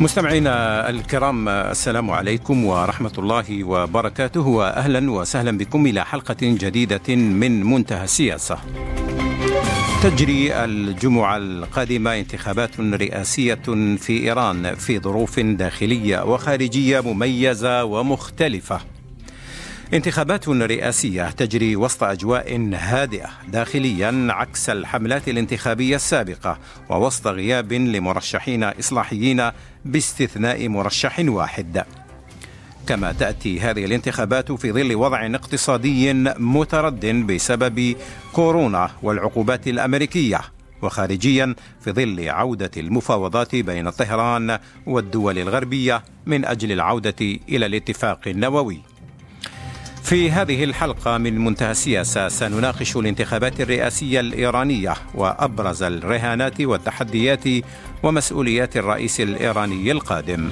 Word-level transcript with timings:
مستمعينا 0.00 0.88
الكرام 0.90 1.48
السلام 1.48 2.10
عليكم 2.10 2.64
ورحمة 2.64 3.12
الله 3.18 3.64
وبركاته 3.64 4.40
وأهلا 4.40 5.10
وسهلا 5.10 5.58
بكم 5.58 5.86
إلى 5.86 6.04
حلقة 6.04 6.36
جديدة 6.40 7.14
من 7.16 7.64
منتهى 7.64 8.04
السياسة. 8.04 8.58
تجري 10.02 10.54
الجمعة 10.64 11.36
القادمة 11.36 12.18
انتخابات 12.18 12.80
رئاسية 12.80 13.54
في 13.96 14.10
إيران 14.10 14.74
في 14.74 14.98
ظروف 14.98 15.40
داخلية 15.40 16.24
وخارجية 16.24 17.00
مميزة 17.00 17.84
ومختلفة. 17.84 18.80
انتخابات 19.94 20.48
رئاسية 20.48 21.30
تجري 21.30 21.76
وسط 21.76 22.02
أجواء 22.02 22.70
هادئة 22.74 23.30
داخليا 23.48 24.28
عكس 24.30 24.70
الحملات 24.70 25.28
الانتخابية 25.28 25.96
السابقة 25.96 26.58
ووسط 26.88 27.26
غياب 27.26 27.72
لمرشحين 27.72 28.64
إصلاحيين 28.64 29.50
باستثناء 29.84 30.68
مرشح 30.68 31.18
واحد. 31.18 31.84
كما 32.86 33.12
تأتي 33.12 33.60
هذه 33.60 33.84
الانتخابات 33.84 34.52
في 34.52 34.72
ظل 34.72 34.94
وضع 34.94 35.26
اقتصادي 35.26 36.12
مترد 36.38 37.06
بسبب 37.06 37.96
كورونا 38.32 38.90
والعقوبات 39.02 39.68
الأمريكية 39.68 40.40
وخارجيا 40.82 41.54
في 41.80 41.92
ظل 41.92 42.28
عودة 42.28 42.70
المفاوضات 42.76 43.56
بين 43.56 43.90
طهران 43.90 44.58
والدول 44.86 45.38
الغربية 45.38 46.02
من 46.26 46.44
أجل 46.44 46.72
العودة 46.72 47.38
إلى 47.48 47.66
الاتفاق 47.66 48.20
النووي. 48.26 48.89
في 50.02 50.30
هذه 50.30 50.64
الحلقة 50.64 51.18
من 51.18 51.44
منتهى 51.44 51.70
السياسة 51.70 52.28
سنناقش 52.28 52.96
الانتخابات 52.96 53.60
الرئاسية 53.60 54.20
الإيرانية 54.20 54.94
وأبرز 55.14 55.82
الرهانات 55.82 56.60
والتحديات 56.60 57.44
ومسؤوليات 58.02 58.76
الرئيس 58.76 59.20
الإيراني 59.20 59.92
القادم. 59.92 60.50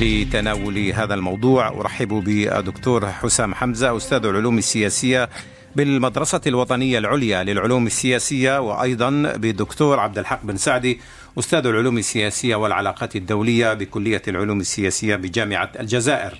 لتناول 0.00 0.78
هذا 0.78 1.14
الموضوع 1.14 1.68
أرحب 1.68 2.08
بالدكتور 2.08 3.06
حسام 3.10 3.54
حمزة 3.54 3.96
أستاذ 3.96 4.24
العلوم 4.24 4.58
السياسية 4.58 5.28
بالمدرسة 5.76 6.40
الوطنية 6.46 6.98
العليا 6.98 7.42
للعلوم 7.42 7.86
السياسية 7.86 8.60
وأيضا 8.60 9.10
بالدكتور 9.36 10.00
عبد 10.00 10.18
الحق 10.18 10.44
بن 10.44 10.56
سعدي 10.56 11.00
أستاذ 11.38 11.66
العلوم 11.66 11.98
السياسية 11.98 12.56
والعلاقات 12.56 13.16
الدولية 13.16 13.74
بكلية 13.74 14.22
العلوم 14.28 14.60
السياسية 14.60 15.16
بجامعة 15.16 15.72
الجزائر. 15.80 16.38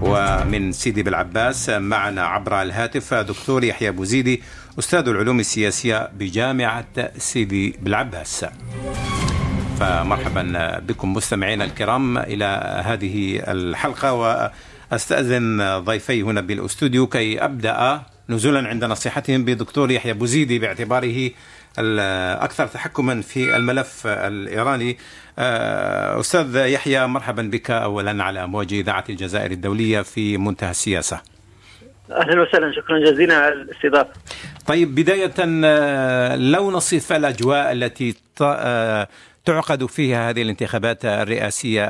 ومن 0.00 0.72
سيدي 0.72 1.02
بالعباس 1.02 1.70
معنا 1.70 2.22
عبر 2.22 2.62
الهاتف 2.62 3.14
دكتور 3.14 3.64
يحيى 3.64 3.90
بوزيدي 3.90 4.42
أستاذ 4.78 5.08
العلوم 5.08 5.40
السياسية 5.40 6.10
بجامعة 6.18 7.18
سيدي 7.18 7.76
بالعباس. 7.82 8.46
فمرحبا 9.80 10.78
بكم 10.78 11.12
مستمعينا 11.12 11.64
الكرام 11.64 12.18
إلى 12.18 12.82
هذه 12.84 13.42
الحلقة 13.48 14.12
وأستأذن 14.92 15.78
ضيفي 15.78 16.22
هنا 16.22 16.40
بالأستوديو 16.40 17.06
كي 17.06 17.44
أبدأ 17.44 18.02
نزولا 18.28 18.68
عند 18.68 18.84
نصيحتهم 18.84 19.44
بدكتور 19.44 19.90
يحيى 19.90 20.12
بوزيدي 20.12 20.58
باعتباره 20.58 21.30
الأكثر 21.78 22.66
تحكما 22.66 23.20
في 23.20 23.56
الملف 23.56 24.06
الإيراني. 24.06 24.98
أستاذ 25.38 26.56
يحيى 26.56 27.06
مرحبا 27.06 27.42
بك 27.42 27.70
أولا 27.70 28.24
على 28.24 28.44
أمواج 28.44 28.72
إذاعة 28.72 29.04
الجزائر 29.08 29.50
الدولية 29.50 30.00
في 30.00 30.38
منتهى 30.38 30.70
السياسة 30.70 31.20
أهلا 32.10 32.42
وسهلا 32.42 32.72
شكرا 32.72 32.98
جزيلا 33.10 33.36
على 33.36 33.54
الاستضافة. 33.54 34.10
طيب 34.66 34.94
بداية 34.94 35.44
لو 36.36 36.70
نصف 36.70 37.12
الأجواء 37.12 37.72
التي 37.72 38.14
تعقد 39.44 39.86
فيها 39.86 40.30
هذه 40.30 40.42
الانتخابات 40.42 41.04
الرئاسية 41.04 41.84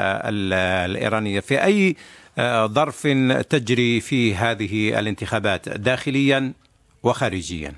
الإيرانية 0.84 1.40
في 1.40 1.64
أي 1.64 1.96
ظرف 2.64 3.02
تجري 3.50 4.00
في 4.00 4.34
هذه 4.34 4.98
الانتخابات 4.98 5.68
داخليا 5.68 6.52
وخارجيا؟ 7.02 7.72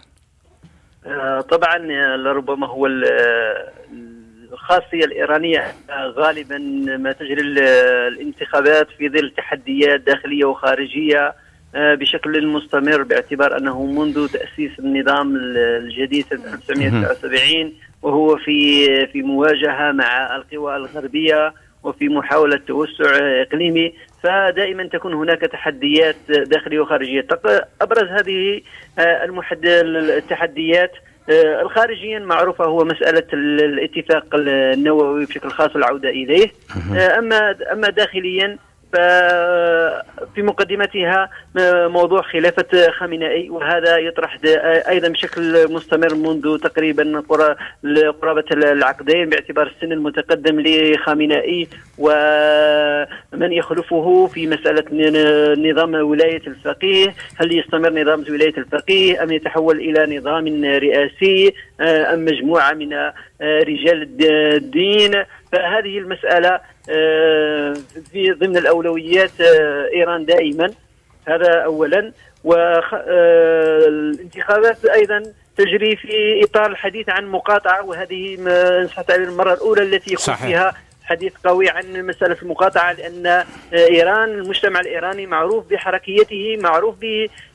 طبعا 1.51 1.79
لربما 2.17 2.67
هو 2.67 2.87
الخاصية 4.53 5.05
الإيرانية 5.05 5.65
غالبا 5.91 6.59
ما 6.99 7.13
تجري 7.13 7.41
الانتخابات 8.09 8.89
في 8.99 9.09
ظل 9.09 9.31
تحديات 9.37 10.01
داخلية 10.01 10.45
وخارجية 10.45 11.35
بشكل 11.75 12.47
مستمر 12.47 13.03
باعتبار 13.03 13.59
أنه 13.59 13.87
منذ 13.87 14.29
تأسيس 14.29 14.79
النظام 14.79 15.37
الجديد 15.37 16.25
سنة 16.25 16.55
1979 16.55 17.73
وهو 18.03 18.37
في 18.37 18.87
في 19.07 19.23
مواجهة 19.23 19.93
مع 19.93 20.37
القوى 20.37 20.77
الغربية 20.77 21.55
وفي 21.83 22.09
محاولة 22.09 22.57
توسع 22.57 23.11
إقليمي. 23.43 23.95
فدائما 24.23 24.89
تكون 24.89 25.15
هناك 25.15 25.41
تحديات 25.41 26.17
داخلية 26.29 26.81
وخارجية. 26.81 27.27
أبرز 27.81 28.09
هذه 28.09 28.61
التحديات 28.99 30.93
الخارجيا 31.29 32.19
معروفة 32.19 32.65
هو 32.65 32.85
مسألة 32.85 33.27
الاتفاق 33.33 34.25
النووي 34.35 35.25
بشكل 35.27 35.51
خاص 35.51 35.75
والعودة 35.75 36.09
إليه. 36.09 36.51
أما 37.19 37.57
أما 37.73 37.91
داخليا 37.91 38.59
ففي 38.93 40.43
مقدمتها 40.43 41.31
موضوع 41.89 42.23
خلافة 42.23 42.91
خامنئي 42.91 43.51
وهذا 43.51 43.97
يطرح 43.97 44.39
أيضا 44.89 45.09
بشكل 45.09 45.73
مستمر 45.73 46.15
منذ 46.15 46.59
تقريبا 46.59 47.23
قرابة 48.23 48.45
العقدين 48.53 49.29
باعتبار 49.29 49.67
السن 49.67 49.93
المتقدم 49.93 50.61
لخامنئي 50.61 51.69
ومن 51.99 53.53
يخلفه 53.53 54.27
في 54.27 54.47
مسألة 54.47 54.85
نظام 55.71 55.95
ولاية 55.95 56.43
الفقيه 56.47 57.15
هل 57.37 57.59
يستمر 57.59 57.93
نظام 57.93 58.25
ولاية 58.31 58.57
الفقيه 58.59 59.23
أم 59.23 59.33
يتحول 59.33 59.77
إلى 59.81 60.17
نظام 60.19 60.65
رئاسي 60.65 61.55
أم 61.81 62.25
مجموعة 62.25 62.73
من 62.73 63.11
رجال 63.43 64.09
الدين. 64.23 65.25
فهذه 65.53 65.99
المسألة 65.99 66.61
في 68.13 68.33
ضمن 68.33 68.57
الأولويات 68.57 69.41
إيران 69.95 70.25
دائما. 70.25 70.71
هذا 71.29 71.63
أولا. 71.65 72.13
والانتخابات 72.45 74.85
أيضا 74.85 75.23
تجري 75.57 75.97
في 75.97 76.45
إطار 76.45 76.71
الحديث 76.71 77.09
عن 77.09 77.27
مقاطعة 77.27 77.85
وهذه 77.85 78.35
المرة 79.11 79.53
الأولى 79.53 79.83
التي 79.83 80.13
يكون 80.13 80.25
صحيح. 80.25 80.47
فيها 80.47 80.75
حديث 81.11 81.33
قوي 81.45 81.69
عن 81.69 82.07
مسألة 82.07 82.37
المقاطعة 82.43 82.93
لأن 82.93 83.45
إيران 83.73 84.29
المجتمع 84.29 84.81
الإيراني 84.81 85.27
معروف 85.27 85.71
بحركيته 85.71 86.59
معروف 86.63 86.95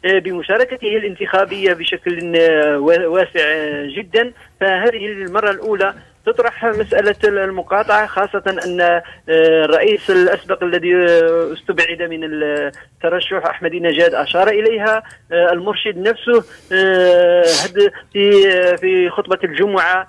بمشاركته 0.04 0.88
الانتخابية 0.88 1.74
بشكل 1.74 2.38
واسع 3.08 3.42
جدا. 3.86 4.32
فهذه 4.62 5.06
المرة 5.06 5.52
الأولى 5.52 5.94
تطرح 6.26 6.66
مسألة 6.66 7.16
المقاطعة 7.24 8.08
خاصة 8.08 8.44
أن 8.66 9.02
الرئيس 9.30 10.10
الأسبق 10.10 10.64
الذي 10.64 10.96
استبعد 11.54 12.02
من 12.02 12.24
الترشح 12.24 13.46
أحمدي 13.46 13.80
نجاد 13.80 14.14
أشار 14.14 14.48
إليها 14.48 15.04
المرشد 15.32 15.98
نفسه 15.98 16.42
في 18.14 18.78
في 18.78 19.10
خطبة 19.10 19.40
الجمعة 19.44 20.08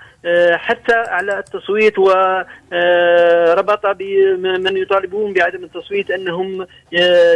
حتى 0.53 0.95
على 0.95 1.39
التصويت 1.39 1.99
وربط 1.99 3.87
بمن 3.87 4.77
يطالبون 4.77 5.33
بعدم 5.33 5.65
التصويت 5.65 6.11
أنهم 6.11 6.67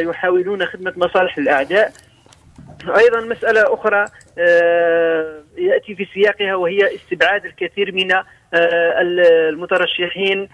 يحاولون 0.01 0.67
خدمة 0.67 0.93
مصالح 0.97 1.39
الأعداء. 1.39 1.93
أيضا 2.89 3.21
مسألة 3.21 3.75
أخرى 3.75 4.05
يأتي 5.59 5.95
في 5.95 6.07
سياقها 6.15 6.55
وهي 6.55 6.95
استبعاد 6.95 7.45
الكثير 7.45 7.93
من 7.95 8.13
المترشحين 9.01 10.49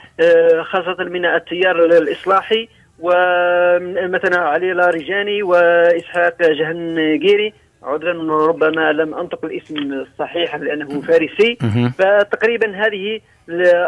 خاصة 0.62 1.04
من 1.04 1.26
التيار 1.26 1.84
الإصلاحي 1.84 2.68
ومثلا 2.98 4.38
علي 4.38 4.72
لارجاني 4.72 5.42
وإسحاق 5.42 6.42
جهنجيري. 6.42 7.52
عذرا 7.82 8.46
ربما 8.46 8.92
لم 8.92 9.14
أنطق 9.14 9.44
الاسم 9.44 9.76
الصحيح 9.76 10.56
لأنه 10.56 11.00
فارسي. 11.00 11.58
فتقريبا 11.98 12.86
هذه 12.86 13.20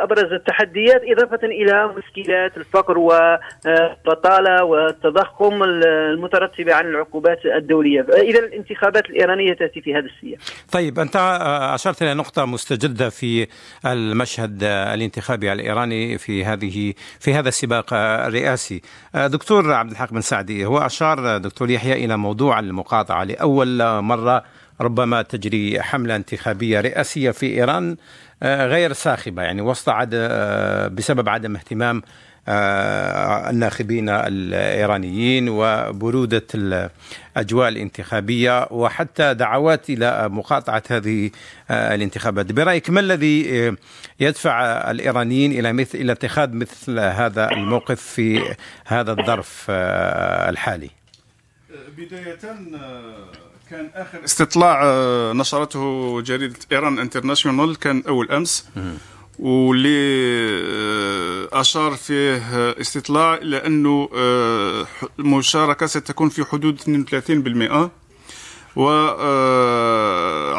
ابرز 0.02 0.32
التحديات 0.32 1.00
إضافة 1.04 1.46
إلى 1.46 1.88
مشكلات 1.96 2.56
الفقر 2.56 2.98
والبطالة 2.98 4.64
والتضخم 4.64 5.62
المترتبه 5.62 6.74
عن 6.74 6.86
العقوبات 6.86 7.38
الدولية، 7.46 8.00
إذا 8.00 8.38
الانتخابات 8.38 9.06
الإيرانية 9.10 9.54
تأتي 9.54 9.80
في 9.80 9.94
هذا 9.94 10.06
السياق. 10.06 10.38
طيب 10.72 10.98
أنت 10.98 11.16
أشرت 11.74 12.02
إلى 12.02 12.14
نقطة 12.14 12.44
مستجدة 12.44 13.08
في 13.08 13.46
المشهد 13.86 14.58
الانتخابي 14.62 15.52
الإيراني 15.52 16.18
في 16.18 16.44
هذه 16.44 16.94
في 17.20 17.34
هذا 17.34 17.48
السباق 17.48 17.94
الرئاسي. 17.94 18.82
دكتور 19.14 19.72
عبد 19.72 19.90
الحق 19.90 20.12
بن 20.12 20.20
سعدي 20.20 20.66
هو 20.66 20.78
أشار 20.78 21.38
دكتور 21.38 21.70
يحيى 21.70 22.04
إلى 22.04 22.16
موضوع 22.16 22.58
المقاطعة 22.58 23.24
لأول 23.24 24.00
مرة 24.02 24.44
ربما 24.80 25.22
تجري 25.22 25.82
حملة 25.82 26.16
انتخابية 26.16 26.80
رئاسية 26.80 27.30
في 27.30 27.46
إيران 27.46 27.96
غير 28.42 28.92
ساخبة 28.92 29.42
يعني 29.42 29.62
وسط 29.62 29.88
عد 29.88 30.14
بسبب 30.94 31.28
عدم 31.28 31.56
اهتمام 31.56 32.02
آه، 32.50 33.50
الناخبين 33.50 34.08
الإيرانيين 34.08 35.48
وبرودة 35.48 36.46
الأجواء 36.54 37.68
الانتخابية 37.68 38.66
وحتى 38.70 39.34
دعوات 39.34 39.90
إلى 39.90 40.28
مقاطعة 40.28 40.82
هذه 40.90 41.30
آه، 41.70 41.94
الانتخابات. 41.94 42.52
برأيك 42.52 42.90
ما 42.90 43.00
الذي 43.00 43.68
آه، 43.68 43.76
يدفع 44.20 44.90
الإيرانيين 44.90 45.52
إلى 45.52 45.72
مثل 45.72 45.98
إلى 45.98 46.12
اتخاذ 46.12 46.52
مثل 46.52 46.98
هذا 46.98 47.50
الموقف 47.50 48.00
في 48.00 48.54
هذا 48.86 49.12
الظرف 49.12 49.66
الحالي؟ 50.48 50.90
بداية 51.96 52.38
كان 53.70 53.90
آخر 53.94 54.24
استطلاع 54.24 54.82
نشرته 55.32 56.20
جريدة 56.20 56.56
إيران 56.72 56.98
انترناشونال 56.98 57.76
كان 57.76 58.02
أول 58.08 58.30
أمس 58.30 58.68
واللي 59.38 59.98
آه، 60.64 61.60
أشار 61.60 61.92
فيه 61.96 62.36
استطلاع 62.80 63.34
إلى 63.34 63.56
أنه 63.56 64.08
آه، 64.14 64.86
المشاركة 65.18 65.86
ستكون 65.86 66.28
في 66.28 66.44
حدود 66.44 66.80
32% 66.80 67.90
و 68.78 68.84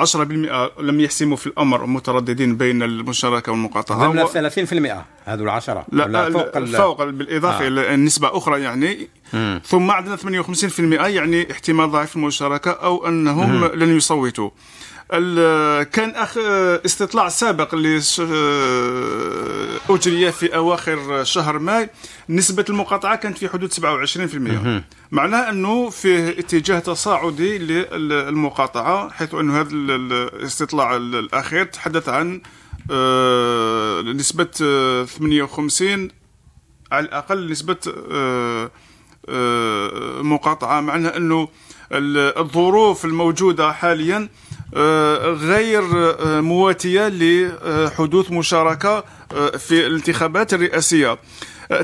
10% 0.05 0.49
آه، 0.49 0.71
لم 0.79 0.99
يحسموا 0.99 1.37
في 1.37 1.47
الأمر 1.47 1.85
مترددين 1.85 2.57
بين 2.57 2.83
المشاركة 2.83 3.51
والمقاطعة 3.51 3.97
ضمن 3.97 4.25
30% 4.25 5.05
هذو 5.25 5.43
العشرة 5.43 5.85
لا 5.91 6.29
فوق, 6.31 6.59
فوق 6.65 7.03
بالإضافة 7.03 7.65
آه. 7.65 7.67
إلى 7.67 7.95
نسبة 7.95 8.37
أخرى 8.37 8.61
يعني 8.61 9.07
مم. 9.33 9.61
ثم 9.65 9.91
عندنا 9.91 10.17
58% 10.17 10.79
يعني 11.05 11.51
احتمال 11.51 11.91
ضعيف 11.91 12.15
المشاركة 12.15 12.71
أو 12.71 13.07
أنهم 13.07 13.51
مم. 13.51 13.65
لن 13.65 13.97
يصوتوا 13.97 14.49
كان 15.83 16.09
أخ 16.15 16.37
استطلاع 16.85 17.29
سابق 17.29 17.73
اللي 17.73 18.01
أجري 19.89 20.31
في 20.31 20.55
أواخر 20.55 21.23
شهر 21.23 21.59
ماي. 21.59 21.89
نسبة 22.29 22.65
المقاطعة 22.69 23.15
كانت 23.15 23.37
في 23.37 23.49
حدود 23.49 23.73
27% 23.73 24.83
معناه 25.11 25.49
أنه 25.49 25.89
فيه 25.89 26.29
اتجاه 26.29 26.79
تصاعدي 26.79 27.57
للمقاطعة 27.57 29.09
حيث 29.09 29.33
أنه 29.33 29.61
هذا 29.61 29.69
الاستطلاع 29.71 30.95
الأخير 30.95 31.65
تحدث 31.65 32.09
عن 32.09 32.41
آه، 32.91 34.01
نسبة 34.01 34.43
58 35.05 36.09
على 36.91 37.05
الأقل 37.05 37.51
نسبة 37.51 37.77
آه، 38.11 38.71
آه، 39.29 40.21
مقاطعة. 40.21 40.81
معناه 40.81 41.17
أنه 41.17 41.47
الظروف 41.91 43.05
الموجودة 43.05 43.71
حاليا 43.71 44.17
آه، 44.17 44.29
غير 44.73 45.83
آه، 45.95 46.41
مواتية 46.41 47.07
لحدوث 47.07 48.31
مشاركة 48.31 49.03
آه، 49.33 49.57
في 49.57 49.87
الانتخابات 49.87 50.53
الرئاسية. 50.53 51.19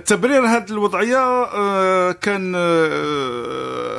تبرير 0.05 0.45
هذه 0.45 0.65
الوضعية 0.69 2.11
كان 2.11 2.55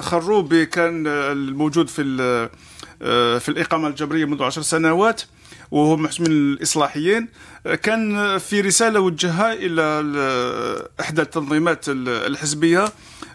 خروبي 0.01 0.67
كان 0.67 1.07
الموجود 1.07 1.89
في 1.89 2.03
في 3.41 3.49
الإقامة 3.49 3.89
الجبرية 3.89 4.25
منذ 4.25 4.43
عشر 4.43 4.63
سنوات 4.63 5.23
وهو 5.71 5.97
من 5.97 6.09
الإصلاحيين. 6.21 7.29
كان 7.83 8.39
في 8.39 8.61
رسالة 8.61 9.01
وجهها 9.01 9.53
إلى 9.53 9.83
إحدى 11.01 11.23
التنظيمات 11.23 11.85
الحزبية. 11.89 12.85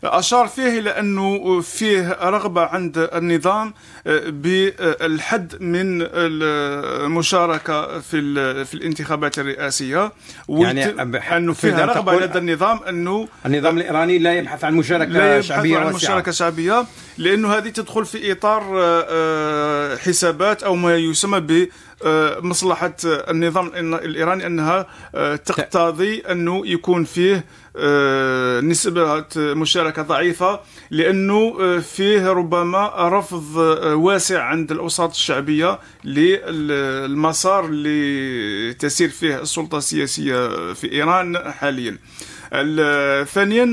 أشار 0.03 0.47
فيه 0.47 0.79
إلى 0.79 0.89
أنه 0.89 1.61
فيه 1.61 2.17
رغبة 2.21 2.61
عند 2.61 3.09
النظام 3.13 3.73
آه، 4.07 4.29
بالحد 4.29 5.61
من 5.61 6.07
المشاركة 6.11 7.99
في 7.99 8.21
في 8.65 8.73
الانتخابات 8.73 9.39
الرئاسية. 9.39 10.11
يعني 10.49 11.01
أنه 11.37 11.53
فيه 11.53 11.85
رغبة 11.85 12.19
لدى 12.19 12.37
النظام 12.39 12.79
أنه 12.89 13.27
النظام 13.45 13.77
الإيراني 13.77 14.17
لا 14.17 14.33
يبحث 14.33 14.63
عن 14.63 14.73
مشاركة 14.73 15.11
لا 15.11 15.35
يبحث 15.35 15.47
شعبية 15.47 15.77
عن 15.77 15.93
مشاركة 15.93 16.31
شعبية 16.31 16.85
لأنه 17.17 17.57
هذه 17.57 17.69
تدخل 17.69 18.05
في 18.05 18.31
إطار 18.31 18.61
آه، 18.61 19.05
آه، 19.09 19.95
حسابات 19.95 20.63
أو 20.63 20.75
ما 20.75 20.95
يسمى 20.95 21.39
ب 21.39 21.67
مصلحة 22.41 22.95
النظام 23.05 23.67
الإيراني 23.75 24.45
أنها 24.45 24.87
تقتضي 25.35 26.19
أنه 26.19 26.67
يكون 26.67 27.03
فيه 27.03 27.45
آه، 27.77 28.61
نسبة 28.61 29.25
مشاركة 29.35 30.01
ضعيفة 30.01 30.59
لأنه 30.89 31.57
آه، 31.61 31.79
فيه 31.79 32.27
ربما 32.27 33.09
رفض 33.09 33.57
آه، 33.59 33.95
واسع 33.95 34.43
عند 34.43 34.71
الأوساط 34.71 35.09
الشعبية 35.09 35.79
للمسار 36.03 37.65
اللي 37.65 38.73
تسير 38.73 39.09
فيه 39.09 39.41
السلطة 39.41 39.77
السياسية 39.77 40.73
في 40.73 40.91
إيران 40.91 41.51
حاليا. 41.51 41.97
ثانيا 43.23 43.65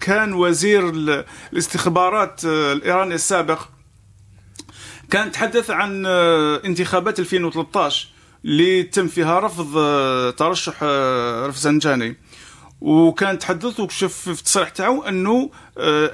كان 0.00 0.32
وزير 0.32 0.88
الاستخبارات 1.52 2.44
الإيراني 2.44 3.14
السابق 3.14 3.58
كان 5.10 5.32
تحدث 5.32 5.70
عن 5.70 6.06
انتخابات 6.06 7.20
2013 7.20 8.08
اللي 8.44 8.82
تم 8.82 9.06
فيها 9.06 9.40
رفض 9.40 9.78
آه، 9.78 10.30
ترشح 10.30 10.74
آه، 10.82 11.46
رفسنجاني 11.46 12.16
وكان 12.80 13.38
تحدث 13.38 13.80
وكشف 13.80 14.14
في 14.14 14.30
التصريح 14.30 14.68
تاعو 14.68 15.02
انه 15.02 15.50
آه، 15.78 16.10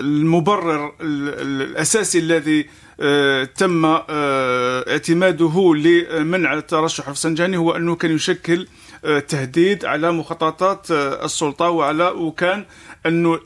المبرر 0.00 0.92
الاساسي 1.00 2.18
الذي 2.18 2.66
تم 3.56 3.84
اعتماده 3.84 5.74
لمنع 5.74 6.54
الترشح 6.54 7.04
الرفسنجاني 7.04 7.56
هو 7.56 7.76
انه 7.76 7.94
كان 7.94 8.10
يشكل 8.10 8.66
تهديد 9.28 9.84
على 9.84 10.12
مخططات 10.12 10.90
السلطة 10.90 11.68
وعلى 11.68 12.08
وكان 12.08 12.64
انه 13.06 13.40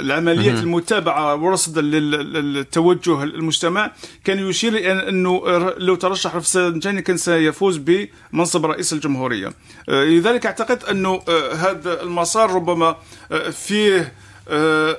العملية 0.00 0.50
المتابعة 0.50 1.34
ورصد 1.34 1.78
للتوجه 1.78 3.22
المجتمع 3.22 3.90
كان 4.24 4.38
يشير 4.38 4.74
إلى 4.74 5.08
أنه 5.08 5.42
لو 5.78 5.94
ترشح 5.94 6.36
رفسنجاني 6.36 7.02
كان 7.02 7.16
سيفوز 7.16 7.76
بمنصب 7.76 8.66
رئيس 8.66 8.92
الجمهورية. 8.92 9.52
آه، 9.88 10.04
لذلك 10.04 10.46
أعتقد 10.46 10.84
أنه 10.84 11.22
آه، 11.28 11.52
هذا 11.52 12.02
المسار 12.02 12.54
ربما 12.54 12.96
آه، 13.32 13.50
فيه 13.50 14.12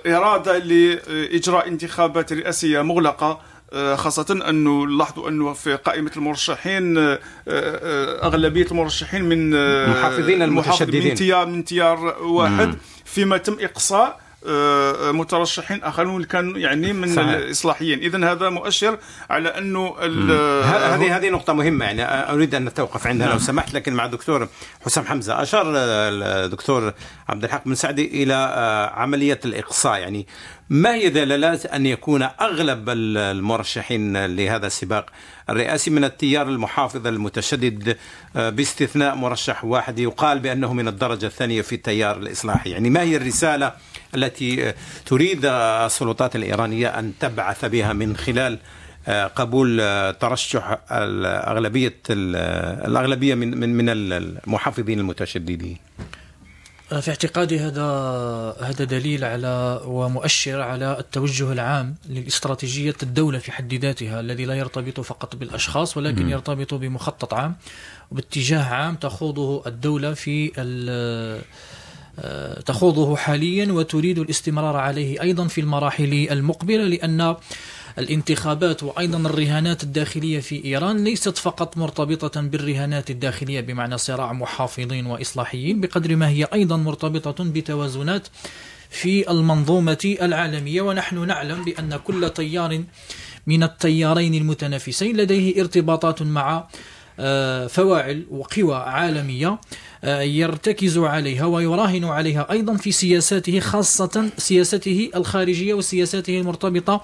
إرادة 0.08 0.58
لإجراء 0.58 1.68
انتخابات 1.68 2.34
رئاسية 2.34 2.82
مغلقة 2.82 3.28
آه، 3.28 3.40
خاصة 3.74 4.50
أنه 4.50 4.88
لاحظوا 4.88 5.30
أنه 5.30 5.54
في 5.54 5.76
قائمة 5.76 6.12
المرشحين 6.18 6.98
آه، 6.98 7.20
آه، 7.48 8.28
أغلبية 8.28 8.66
المرشحين 8.72 9.24
من 9.26 9.50
محافظين 9.90 10.42
المتشددين. 10.42 11.08
من 11.10 11.16
تيار 11.16 11.46
من 11.46 11.66
تيار 11.66 12.18
واحد. 12.24 12.78
فيما 13.06 13.38
تم 13.38 13.58
إقصاء 13.60 14.26
آه، 14.48 15.12
مترشحين 15.12 15.84
آخرون 15.84 16.24
كانوا 16.24 16.58
يعني 16.58 16.94
من 16.94 17.16
صحيح. 17.16 17.30
الإصلاحيين. 17.30 18.00
اذا 18.00 18.32
هذا 18.32 18.50
مؤشر 18.50 18.98
على 19.30 19.50
أنه 19.50 19.96
هذه 20.64 21.18
هذه 21.18 21.30
نقطة 21.30 21.54
مهمة. 21.54 21.86
يعني 21.86 22.04
أريد 22.34 22.56
أن 22.56 22.66
نتوقف 22.66 23.08
عندها. 23.08 23.28
لو 23.28 23.34
نعم. 23.34 23.42
سمحت 23.42 23.74
لكن 23.74 23.94
مع 23.94 24.06
الدكتور 24.06 24.48
حسام 24.86 25.06
حمزة. 25.06 25.42
أشار 25.42 25.66
الدكتور 25.76 26.94
عبد 27.30 27.44
الحق 27.44 27.66
بن 27.66 27.76
سعدي 27.76 28.24
إلى 28.24 28.34
آه، 28.34 28.90
عملية 28.90 29.40
الإقصاء. 29.46 30.00
يعني 30.00 30.28
ما 30.70 30.96
هي 30.96 31.10
دلالات 31.10 31.66
أن 31.66 31.86
يكون 31.86 32.22
أغلب 32.24 32.90
المرشحين 32.90 34.26
لهذا 34.26 34.68
السباق 34.68 35.10
الرئاسي 35.50 35.90
من 35.92 36.04
التيار 36.04 36.50
المحافظ 36.50 37.08
المتشدد 37.08 37.98
آه، 38.36 38.50
باستثناء 38.50 39.16
مرشح 39.16 39.66
واحد 39.66 40.00
يقال 40.00 40.40
بأنه 40.40 40.74
من 40.74 40.88
الدرجة 40.88 41.26
الثانية 41.26 41.62
في 41.62 41.76
التيار 41.76 42.18
الإصلاحي. 42.18 42.70
يعني 42.70 42.90
ما 42.90 43.02
هي 43.02 43.18
الرسالة 43.18 43.74
التي 44.16 44.74
تريد 45.06 45.46
السلطات 45.46 46.36
الإيرانية 46.36 47.00
أن 47.00 47.14
تبعث 47.20 47.66
بها 47.66 47.94
من 47.94 48.18
خلال 48.18 48.60
آه، 49.08 49.28
قبول 49.28 49.78
آه، 49.82 50.12
ترشح 50.12 50.78
الأغلبية 50.92 51.94
الأغلبية 52.10 53.36
من 53.36 53.78
من 53.78 53.90
المحافظين 53.90 55.00
المتشددين؟ 55.00 55.85
في 56.90 57.10
اعتقادي 57.10 57.60
هذا 57.60 57.84
هذا 58.62 58.84
دليل 58.84 59.24
على 59.24 59.82
ومؤشر 59.86 60.62
على 60.62 61.00
التوجه 61.00 61.52
العام 61.52 61.96
لاستراتيجية 62.10 62.96
الدولة 63.04 63.40
في 63.40 63.52
حد 63.52 63.74
ذاتها 63.74 64.20
الذي 64.20 64.46
لا 64.46 64.54
يرتبط 64.54 65.00
فقط 65.00 65.36
بالأشخاص 65.36 65.98
ولكن 65.98 66.30
يرتبط 66.30 66.74
بمخطط 66.74 67.34
عام 67.34 67.56
وباتجاه 68.12 68.64
عام 68.64 68.96
تخوضه 68.96 69.64
الدولة 69.68 70.14
في 70.14 70.52
آه، 72.20 72.62
تخوضه 72.62 73.16
حاليا 73.16 73.74
وتريد 73.74 74.20
الاستمرار 74.20 74.76
عليه 74.76 75.22
أيضا 75.22 75.48
في 75.48 75.62
المراحل 75.62 76.28
المقبلة 76.32 76.84
لأن 76.84 77.36
الانتخابات 77.98 78.84
وأيضا 78.84 79.18
الرهانات 79.18 79.84
الداخلية 79.84 80.40
في 80.40 80.66
إيران 80.66 81.04
ليست 81.04 81.38
فقط 81.38 81.78
مرتبطة 81.78 82.42
بالرهانات 82.42 83.10
الداخلية 83.10 83.62
بمعنى 83.62 83.98
صراع 83.98 84.34
محافظين 84.34 85.06
وإصلاحيين 85.06 85.82
بقدر 85.82 86.16
ما 86.16 86.30
هي 86.30 86.48
أيضا 86.54 86.78
مرتبطة 86.78 87.44
بتوازنات 87.44 88.28
في 88.90 89.32
المنظومة 89.32 90.16
العالمية. 90.22 90.82
ونحن 90.82 91.28
نعلم 91.28 91.64
بأن 91.64 91.98
كل 91.98 92.30
تيار 92.30 92.84
من 93.48 93.64
التيارين 93.64 94.34
المتنافسين 94.34 95.18
لديه 95.18 95.62
ارتباطات 95.62 96.22
مع 96.22 96.68
فواعل 97.68 98.26
وقوى 98.32 98.76
عالمية 98.76 99.60
آه، 100.06 100.22
يرتكز 100.22 100.98
عليها 100.98 101.46
ويراهن 101.46 102.06
عليها 102.06 102.52
أيضا 102.52 102.78
في 102.78 102.92
سياساته 102.92 103.60
خاصة 103.60 104.30
سياسته 104.38 105.10
الخارجية 105.16 105.74
وسياساته 105.74 106.40
المرتبطة 106.40 107.04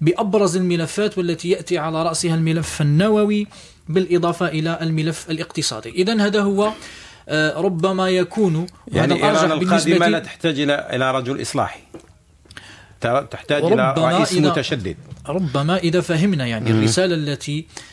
بأبرز 0.00 0.56
الملفات 0.56 1.18
والتي 1.18 1.50
يأتي 1.50 1.78
على 1.78 2.02
رأسها 2.02 2.34
الملف 2.34 2.82
النووي 2.82 3.46
بالإضافة 3.88 4.48
إلى 4.48 4.78
الملف 4.82 5.30
الاقتصادي. 5.30 5.90
إذا 5.90 6.26
هذا 6.26 6.40
هو 6.40 6.72
آه، 7.28 7.60
ربما 7.60 8.08
يكون 8.08 8.66
يعني 8.88 9.14
إيران 9.14 9.52
القادمة 9.52 10.08
لا 10.08 10.18
تحتاج 10.18 10.60
إلى 10.60 11.12
رجل 11.12 11.42
إصلاحي. 11.42 11.80
تحتاج 13.30 13.64
إلى 13.64 13.94
رئيس 13.98 14.32
متشدد. 14.32 14.96
ربما 15.28 15.76
إذا 15.76 16.00
فهمنا 16.00 16.46
يعني 16.46 16.70
الرسالة 16.70 17.14
التي 17.14 17.58
آه، 17.60 17.86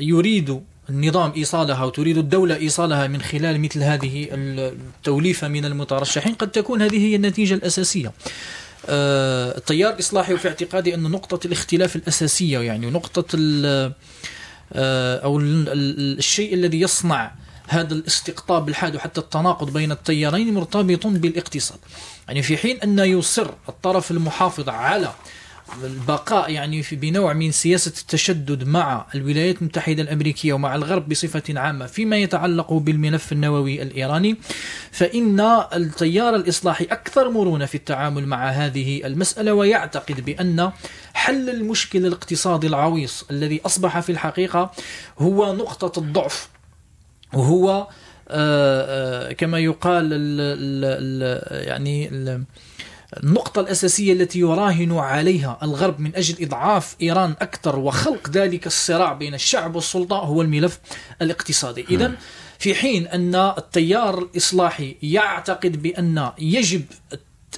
يريد 0.00 0.60
النظام 0.90 1.32
إيصالها 1.36 1.84
وتريد 1.84 2.18
الدولة 2.18 2.56
إيصالها 2.56 3.06
من 3.06 3.22
خلال 3.22 3.60
مثل 3.60 3.82
هذه 3.82 4.28
التوليفة 4.32 5.48
من 5.48 5.64
المترشحين 5.64 6.34
قد 6.34 6.50
تكون 6.50 6.82
هذه 6.82 6.98
هي 6.98 7.16
النتيجة 7.16 7.54
الأساسية. 7.54 8.12
آه، 8.88 9.56
التيار 9.56 9.92
الإصلاحي 9.92 10.34
وفي 10.34 10.48
اعتقادي 10.48 10.94
أن 10.94 11.02
نقطة 11.02 11.46
الاختلاف 11.46 11.96
الأساسية 11.96 12.58
يعني 12.58 12.90
نقطة 12.90 13.38
آه، 14.72 15.18
أو 15.18 15.38
الشيء 15.40 16.54
الذي 16.54 16.80
يصنع 16.80 17.32
هذا 17.68 17.94
الاستقطاب 17.94 18.68
الحاد 18.68 18.96
وحتى 18.96 19.20
التناقض 19.20 19.72
بين 19.72 19.92
التيارين 19.92 20.54
مرتبط 20.54 21.06
بالاقتصاد. 21.06 21.78
يعني 22.28 22.42
في 22.42 22.56
حين 22.56 22.80
أن 22.80 22.98
يصر 22.98 23.50
الطرف 23.68 24.10
المحافظ 24.10 24.68
على 24.68 25.12
البقاء 25.84 26.50
يعني 26.50 26.82
في 26.82 26.96
بنوع 26.96 27.32
من 27.32 27.50
سياسة 27.50 27.92
التشدد 28.00 28.64
مع 28.64 29.06
الولايات 29.14 29.62
المتحدة 29.62 30.02
الأمريكية 30.02 30.52
ومع 30.52 30.74
الغرب 30.74 31.08
بصفة 31.08 31.42
عامة 31.60 31.86
فيما 31.86 32.16
يتعلق 32.16 32.72
بالملف 32.72 33.32
النووي 33.32 33.82
الإيراني 33.82 34.36
فإن 34.90 35.40
التيار 35.74 36.34
الإصلاحي 36.34 36.84
أكثر 36.84 37.30
مرونة 37.30 37.66
في 37.66 37.74
التعامل 37.74 38.26
مع 38.26 38.48
هذه 38.48 39.06
المسألة 39.06 39.52
ويعتقد 39.52 40.24
بأن 40.24 40.70
حل 41.14 41.50
المشكل 41.50 42.06
الاقتصادي 42.06 42.66
العويص 42.66 43.24
الذي 43.30 43.60
أصبح 43.66 44.00
في 44.00 44.12
الحقيقة 44.12 44.72
هو 45.18 45.54
نقطة 45.54 45.98
الضعف 45.98 46.48
وهو 47.34 47.88
آه، 48.30 49.28
آه، 49.30 49.32
كما 49.32 49.58
يقال 49.58 50.04
ال 50.12 50.40
ال 50.82 51.68
يعني 51.68 52.08
ال 52.08 52.44
النقطة 53.24 53.60
الأساسية 53.60 54.12
التي 54.12 54.38
يراهن 54.38 54.92
عليها 54.92 55.58
الغرب 55.62 56.00
من 56.00 56.16
أجل 56.16 56.44
إضعاف 56.44 56.96
إيران 57.02 57.34
أكثر 57.40 57.78
وخلق 57.78 58.30
ذلك 58.30 58.66
الصراع 58.66 59.12
بين 59.12 59.34
الشعب 59.34 59.74
والسلطة 59.74 60.16
هو 60.16 60.42
الملف 60.42 60.80
الاقتصادي. 61.22 61.86
إذا 61.90 62.12
في 62.58 62.74
حين 62.74 63.06
أن 63.06 63.34
التيار 63.34 64.18
الإصلاحي 64.18 64.96
يعتقد 65.02 65.82
بأن 65.82 66.30
يجب 66.38 66.84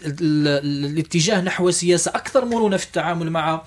الاتجاه 0.06 1.40
نحو 1.40 1.70
سياسة 1.70 2.10
أكثر 2.10 2.44
مرونة 2.44 2.76
في 2.76 2.86
التعامل 2.86 3.30
مع 3.30 3.62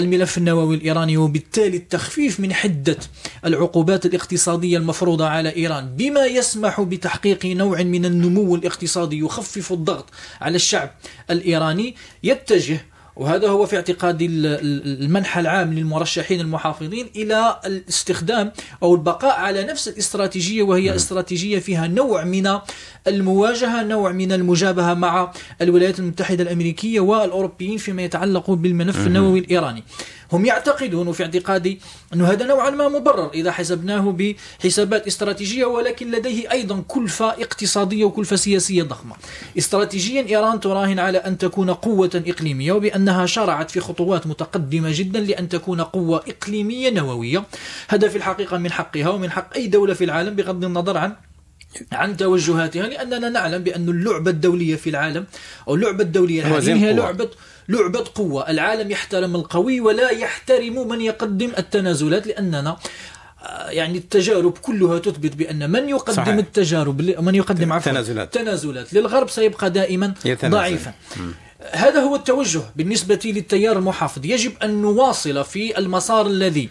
الملف 0.00 0.38
النووي 0.38 0.76
الإيراني 0.76 1.16
وبالتالي 1.16 1.76
التخفيف 1.76 2.40
من 2.40 2.52
حدة 2.54 2.96
العقوبات 3.44 4.06
الاقتصادية 4.06 4.78
المفروضة 4.78 5.26
على 5.26 5.56
إيران 5.56 5.96
بما 5.96 6.26
يسمح 6.26 6.80
بتحقيق 6.80 7.46
نوع 7.46 7.82
من 7.82 8.04
النمو 8.04 8.54
الاقتصادي 8.54 9.18
يخفف 9.18 9.72
الضغط 9.72 10.06
على 10.40 10.56
الشعب 10.56 10.90
الإيراني 11.30 11.94
يتجه 12.22 12.86
وهذا 13.20 13.48
هو 13.48 13.66
في 13.66 13.76
اعتقادي 13.76 14.26
المنحى 14.26 15.40
العام 15.40 15.74
للمرشحين 15.74 16.40
المحافظين 16.40 17.10
إلى 17.16 17.60
الاستخدام 17.66 18.52
أو 18.82 18.94
البقاء 18.94 19.40
على 19.40 19.64
نفس 19.64 19.88
الاستراتيجية 19.88 20.62
وهي 20.62 20.86
نعم. 20.86 20.94
استراتيجية 20.94 21.58
فيها 21.58 21.86
نوع 21.86 22.24
من 22.24 22.58
المواجهة 23.06 23.82
نوع 23.82 24.12
من 24.12 24.32
المجابهة 24.32 24.94
مع 24.94 25.32
الولايات 25.60 25.98
المتحدة 25.98 26.42
الأمريكية 26.42 27.00
والأوروبيين 27.00 27.76
فيما 27.78 28.02
يتعلق 28.02 28.50
بالملف 28.50 29.06
النووي 29.06 29.38
الإيراني 29.38 29.84
هم 30.32 30.44
يعتقدون 30.46 31.08
وفي 31.08 31.22
اعتقادي 31.22 31.80
أنه 32.14 32.26
هذا 32.26 32.46
نوعا 32.46 32.70
ما 32.70 32.88
مبرر 32.88 33.30
إذا 33.34 33.52
حسبناه 33.52 34.16
بحسابات 34.60 35.06
استراتيجية 35.06 35.64
ولكن 35.64 36.10
لديه 36.10 36.50
أيضا 36.52 36.84
كلفة 36.88 37.28
اقتصادية 37.28 38.04
وكلفة 38.04 38.36
سياسية 38.36 38.82
ضخمة. 38.82 39.16
استراتيجيا 39.58 40.26
إيران 40.28 40.60
تراهن 40.60 40.98
على 40.98 41.18
أن 41.18 41.38
تكون 41.38 41.70
قوة 41.70 42.22
إقليمية 42.26 42.72
وبأنها 42.72 43.26
شرعت 43.26 43.70
في 43.70 43.80
خطوات 43.80 44.26
متقدمة 44.26 44.90
جدا 44.92 45.20
لأن 45.20 45.48
تكون 45.48 45.80
قوة 45.80 46.22
إقليمية 46.28 46.90
نووية. 46.90 47.44
هذا 47.88 48.08
في 48.08 48.16
الحقيقة 48.16 48.58
من 48.58 48.72
حقها 48.72 49.08
ومن 49.08 49.30
حق 49.30 49.54
أي 49.56 49.66
دولة 49.66 49.94
في 49.94 50.04
العالم 50.04 50.34
بغض 50.34 50.64
النظر 50.64 50.98
عن 50.98 51.12
عن 51.92 52.16
توجهاتها 52.16 52.86
لأننا 52.86 53.28
نعلم 53.28 53.62
بأن 53.62 53.88
اللعبة 53.88 54.30
الدولية 54.30 54.76
في 54.76 54.90
العالم 54.90 55.24
أو 55.68 55.74
اللعبة 55.74 56.02
الدولية 56.04 56.40
الحالية 56.40 56.74
هي 56.74 56.92
لعبة 56.92 57.28
لعبة 57.68 58.04
قوة 58.14 58.50
العالم 58.50 58.90
يحترم 58.90 59.36
القوي 59.36 59.80
ولا 59.80 60.10
يحترم 60.10 60.88
من 60.88 61.00
يقدم 61.00 61.52
التنازلات 61.58 62.26
لأننا 62.26 62.76
آه، 63.42 63.70
يعني 63.70 63.98
التجارب 63.98 64.58
كلها 64.58 64.98
تثبت 64.98 65.36
بأن 65.36 65.70
من 65.70 65.88
يقدم 65.88 66.14
صحيح. 66.14 66.28
التجارب 66.34 67.02
من 67.02 67.34
يقدم 67.34 67.72
عفوا 67.72 67.92
تنازلات. 67.92 68.34
تنازلات 68.34 68.94
للغرب 68.94 69.28
سيبقى 69.30 69.70
دائما 69.70 70.14
يتنازل. 70.24 70.56
ضعيفا 70.56 70.92
م. 71.16 71.20
هذا 71.72 72.00
هو 72.00 72.16
التوجه 72.16 72.62
بالنسبة 72.76 73.20
للتيار 73.24 73.78
المحافظ. 73.78 74.24
يجب 74.24 74.52
أن 74.62 74.82
نواصل 74.82 75.44
في 75.44 75.78
المسار 75.78 76.26
الذي 76.26 76.68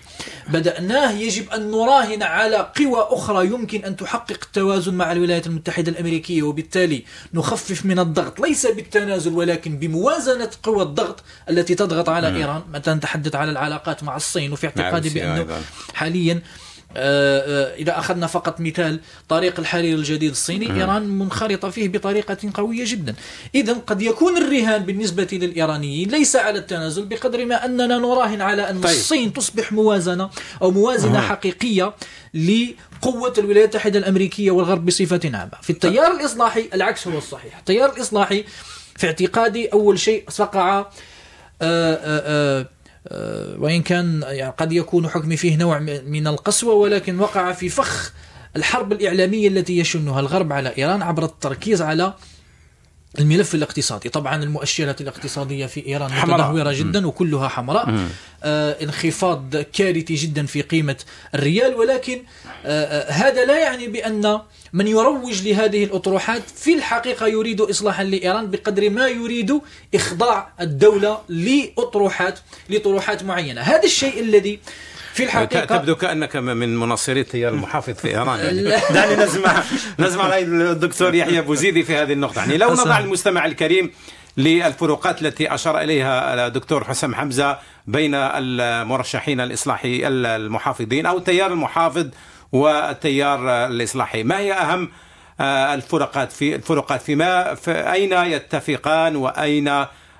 بدأناه. 0.48 1.12
يجب 1.12 1.50
أن 1.50 1.72
نراهن 1.72 2.24
على 2.24 2.72
قوى 2.77 3.08
أخرى 3.10 3.46
يمكن 3.46 3.86
أن 3.86 3.96
تحقق 3.96 4.39
التوازن 4.43 4.93
مع 4.93 5.12
الولايات 5.12 5.48
المتحدة 5.48 5.91
الأمريكية 5.91 6.43
وبالتالي 6.43 7.03
نخفف 7.34 7.86
من 7.86 8.00
الضغط. 8.00 8.39
ليس 8.39 8.67
بالتنازل 8.67 9.34
ولكن 9.34 9.77
بموازنة 9.77 10.50
قوى 10.63 10.84
الضغط 10.84 11.24
التي 11.50 11.75
تضغط 11.75 12.10
على 12.10 12.36
إيران. 12.36 12.62
مثلا 12.74 12.93
نتحدث 12.93 13.36
على 13.36 13.51
العلاقات 13.51 14.03
مع 14.03 14.15
الصين 14.15 14.51
وفي 14.51 14.67
اعتقادي 14.67 15.19
نعم، 15.19 15.43
بأنه 15.43 15.62
حاليا 15.93 16.41
إذا 16.96 18.00
أخذنا 18.00 18.27
فقط 18.27 18.62
مثال 18.62 19.00
طريق 19.29 19.60
الحرير 19.60 19.98
الجديد 19.98 20.31
الصيني 20.31 20.74
إيران 20.74 21.19
منخرطة 21.19 21.69
فيه 21.69 21.89
بطريقة 21.89 22.38
قوية 22.53 22.84
جدا. 22.88 23.15
إذا 23.55 23.74
قد 23.74 24.01
يكون 24.01 24.38
الرهان 24.38 24.84
بالنسبة 24.84 25.27
للإيرانيين 25.31 26.10
ليس 26.10 26.36
على 26.36 26.60
التنازل 26.60 27.05
بقدر 27.05 27.46
ما 27.46 27.65
أننا 27.65 27.98
نراهن 27.98 28.41
على 28.41 28.69
أن 28.69 28.81
طيب. 28.81 28.91
الصين 28.91 29.34
تصبح 29.34 29.72
موازنة 29.72 30.29
أو 30.62 30.72
موازنة 30.72 31.22
حقيقية 31.22 31.93
لقوة 32.34 33.34
الولايات 33.38 33.75
المتحدة 33.79 34.00
الأمريكية 34.00 34.51
والغرب 34.51 34.86
بصفة 34.86 35.22
عامة. 35.25 35.51
في 35.62 35.69
التيار 35.69 36.12
الإصلاحي 36.12 36.69
العكس 36.74 37.08
هو 37.08 37.17
الصحيح. 37.17 37.58
التيار 37.58 37.93
الإصلاحي 37.93 38.46
في 38.96 39.08
اعتقادي 39.08 39.67
أول 39.67 40.00
شيء 40.00 40.24
وقع 40.39 40.79
آآ 40.79 40.86
آه، 41.62 41.96
آآ 41.96 42.60
آه، 42.60 42.65
وإن 43.58 43.82
كان 43.82 44.24
يعني 44.27 44.53
قد 44.58 44.72
يكون 44.72 45.08
حكمي 45.08 45.38
فيه 45.38 45.58
نوع 45.58 45.79
من 46.08 46.27
القسوة 46.27 46.74
ولكن 46.74 47.20
وقع 47.20 47.51
في 47.51 47.70
فخ 47.70 48.13
الحرب 48.56 48.91
الإعلامية 48.91 49.48
التي 49.48 49.77
يشنها 49.77 50.20
الغرب 50.20 50.53
على 50.53 50.77
إيران 50.77 51.01
عبر 51.01 51.25
التركيز 51.25 51.82
على 51.82 52.13
الملف 53.20 53.56
الاقتصادي 53.56 54.10
طبعا 54.10 54.44
المؤشرات 54.44 55.01
الاقتصادية 55.01 55.66
في 55.66 55.88
إيران 55.88 56.12
متدهورة 56.12 56.74
جدا 56.74 57.08
وكلها 57.08 57.48
حمراء. 57.48 57.89
آه 58.44 58.84
انخفاض 58.84 59.56
كارثي 59.56 60.16
جدا 60.16 60.46
في 60.46 60.62
قيمة 60.62 60.96
الريال 61.36 61.75
ولكن 61.75 62.22
آه, 62.66 62.86
آه، 62.86 63.12
هذا 63.12 63.46
لا 63.46 63.60
يعني 63.60 63.88
بأن 63.88 64.39
من 64.74 64.88
يروج 64.88 65.48
لهذه 65.48 65.84
الأطروحات 65.84 66.42
في 66.56 66.74
الحقيقة 66.74 67.28
يريد 67.28 67.62
إصلاحا 67.62 68.04
لإيران 68.04 68.51
بقدر 68.51 68.89
ما 68.89 69.08
يريد 69.08 69.62
إخضاع 69.96 70.54
الدولة 70.62 71.22
لأطروحات 71.30 72.39
لطروحات 72.70 73.24
معينة. 73.24 73.62
هذا 73.62 73.84
الشيء 73.84 74.20
الذي 74.20 74.60
في 75.19 75.25
الحقيقة 75.25 75.65
تبدو 75.65 75.95
كأنك 75.95 76.35
من 76.35 76.77
مناصري 76.77 77.19
التيار 77.19 77.53
المحافظ 77.53 77.93
في 77.93 78.07
إيران 78.07 78.39
يعني. 78.39 78.61
دعني 78.95 79.15
نسمع 79.15 79.63
نسمع 79.99 80.27
رأي 80.27 80.43
الدكتور 80.43 81.15
يحيى 81.15 81.41
بوزيدي 81.41 81.83
في 81.83 81.95
هذه 81.95 82.13
النقطة. 82.13 82.39
يعني 82.39 82.57
لو 82.57 82.73
نضع 82.73 82.99
المستمع 82.99 83.45
الكريم 83.45 83.91
للفروقات 84.38 85.21
التي 85.21 85.53
أشار 85.53 85.81
إليها 85.81 86.47
الدكتور 86.47 86.83
حسام 86.83 87.15
حمزة 87.15 87.57
بين 87.88 88.15
المرشحين 88.15 89.41
الإصلاحي 89.41 90.07
المحافظين 90.07 91.05
أو 91.05 91.17
التيار 91.17 91.51
المحافظ 91.51 92.07
والتيار 92.51 93.67
الإصلاحي. 93.67 94.23
ما 94.23 94.38
هي 94.38 94.53
أهم 94.53 94.89
آه، 95.39 95.73
الفروقات 95.73 96.31
في 96.31 96.55
الفروقات 96.55 97.01
فيما 97.01 97.55
في 97.55 97.71
أين 97.71 98.13
يتفقان 98.13 99.15
وأين 99.15 99.67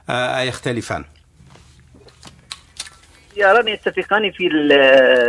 آه، 0.09 0.41
يختلفان؟ 0.41 1.05
يران 3.38 3.67
يتفقان 3.67 4.31
في 4.31 4.50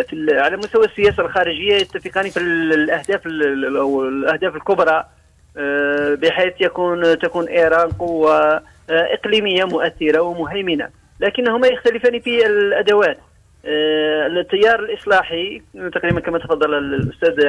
في 0.08 0.26
على 0.30 0.56
مستوى 0.56 0.84
السياسة 0.84 1.22
الخارجية 1.22 1.74
يتفقان 1.74 2.30
في 2.30 2.40
الأهداف 2.40 3.26
أو 3.76 4.04
الأهداف 4.08 4.56
الكبرى 4.56 5.04
بحيث 6.16 6.54
يكون 6.60 7.18
تكون 7.18 7.48
إيران 7.48 7.90
قوة 7.90 8.62
إقليمية 8.90 9.64
مؤثرة 9.64 10.20
ومهيمنة. 10.20 10.88
لكنهما 11.20 11.66
يختلفان 11.66 12.20
في 12.20 12.46
الأدوات. 12.46 13.18
التيار 13.64 14.80
الإصلاحي 14.80 15.62
تقريبا 15.94 16.20
كما 16.20 16.38
تفضل 16.38 16.74
الأستاذ 16.74 17.48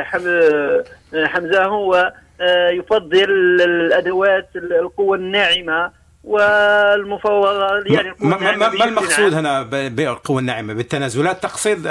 حمزة 1.13 1.65
هو 1.65 2.13
يفضل 2.71 3.31
الأدوات 3.61 4.49
القوة 4.55 5.17
الناعمة 5.17 5.91
والمفاوضات 6.23 7.83
يعني 7.85 8.13
ما, 8.19 8.37
ما, 8.37 8.69
ما 8.69 8.85
المقصود 8.85 9.33
هنا 9.33 9.63
بالقوة 9.87 10.39
الناعمة؟ 10.39 10.73
بالتنازلات 10.73 11.43
تقصد 11.43 11.85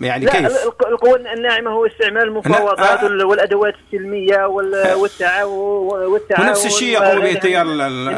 يعني 0.00 0.24
لا 0.24 0.32
كيف؟ 0.32 0.66
القوة 0.66 1.32
الناعمة 1.32 1.70
هو 1.70 1.86
استعمال 1.86 2.22
المفاوضات 2.22 3.00
آه. 3.00 3.26
والأدوات 3.26 3.74
السلمية 3.86 4.46
والتعاون 5.00 6.04
والتعاون 6.04 6.48
ونفس 6.48 6.66
الشيء 6.66 6.88
يقول 6.88 7.20
به 7.20 7.30
التيار 7.30 7.66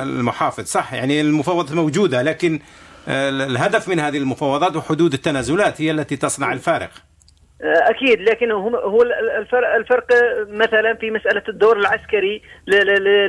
المحافظ 0.02 0.64
صح 0.64 0.94
يعني 0.94 1.20
المفاوضات 1.20 1.72
موجودة 1.72 2.22
لكن 2.22 2.60
الهدف 3.08 3.88
من 3.88 4.00
هذه 4.00 4.18
المفاوضات 4.18 4.76
وحدود 4.76 5.12
التنازلات 5.12 5.80
هي 5.80 5.90
التي 5.90 6.16
تصنع 6.16 6.52
الفارق. 6.52 6.90
أكيد 7.62 8.20
لكن 8.20 8.50
هو 8.50 9.02
الفرق, 9.38 9.75
الفرق 9.75 10.06
مثلا 10.48 10.94
في 10.94 11.10
مسألة 11.10 11.42
الدور 11.48 11.76
العسكري 11.76 12.42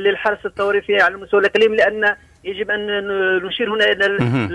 للحرس 0.00 0.46
الثوري 0.46 0.80
في 0.82 1.00
على 1.00 1.14
المستوى 1.14 1.40
الاقليمي 1.40 1.76
لأن 1.76 2.16
يجب 2.44 2.70
أن 2.70 2.86
نشير 3.46 3.74
هنا 3.74 3.84
إلى 3.84 4.06